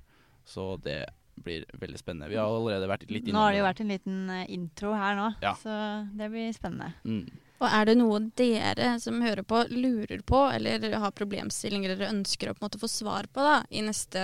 Så 0.49 0.75
det 0.83 1.05
blir 1.43 1.65
veldig 1.81 1.99
spennende. 2.01 2.29
Vi 2.33 2.37
har 2.41 2.49
allerede 2.51 2.89
vært 2.91 3.07
litt 3.11 3.25
innom 3.29 3.39
Nå 3.39 3.45
har 3.47 3.55
det 3.55 3.61
jo 3.63 3.67
vært 3.69 3.81
en 3.85 3.93
liten 3.93 4.19
eh, 4.31 4.45
intro 4.53 4.93
her 4.97 5.17
nå, 5.17 5.29
Ja. 5.45 5.55
så 5.59 5.73
det 6.19 6.29
blir 6.33 6.51
spennende. 6.57 6.93
Mm. 7.05 7.31
Og 7.63 7.69
er 7.71 7.87
det 7.87 7.95
noe 8.01 8.19
dere 8.39 8.97
som 8.99 9.21
hører 9.23 9.45
på, 9.47 9.61
lurer 9.71 10.23
på, 10.27 10.41
eller 10.51 10.83
har 10.99 11.15
problemstillinger 11.15 11.95
dere 11.95 12.11
ønsker 12.11 12.51
å 12.51 12.57
på 12.57 12.65
en 12.65 12.67
måte 12.67 12.81
få 12.83 12.91
svar 12.91 13.29
på 13.31 13.45
da, 13.47 13.61
i 13.71 13.85
neste, 13.87 14.23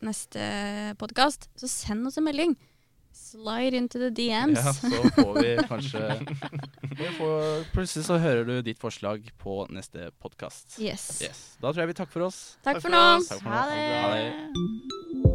neste 0.00 0.46
podkast, 1.00 1.50
så 1.60 1.68
send 1.68 2.08
oss 2.08 2.16
en 2.16 2.24
melding. 2.30 2.56
Slide 3.12 3.76
into 3.76 4.00
the 4.00 4.08
DMs. 4.08 4.56
Ja, 4.56 4.72
så 4.72 4.88
får 5.18 5.34
vi 5.42 5.50
kanskje 5.68 6.00
vi 7.02 7.10
får, 7.18 7.66
Plutselig 7.74 8.06
så 8.08 8.16
hører 8.20 8.48
du 8.48 8.54
ditt 8.64 8.80
forslag 8.80 9.28
på 9.40 9.66
neste 9.68 10.08
podkast. 10.24 10.78
Yes. 10.80 11.10
Yes. 11.20 11.42
Da 11.60 11.68
tror 11.74 11.84
jeg 11.84 11.92
vi 11.92 11.98
takker 12.00 12.16
for 12.16 12.28
oss. 12.30 12.40
Takk, 12.64 12.80
Takk 12.80 12.82
for 12.86 12.88
for 12.88 12.96
nå. 12.96 13.04
oss. 13.18 13.28
Takk 13.34 13.44
for 13.44 13.52
Ha 13.52 13.68
det! 13.68 13.84
Ha 14.00 14.16
det. 14.16 15.31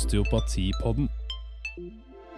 Osteopatipodden. 0.00 1.10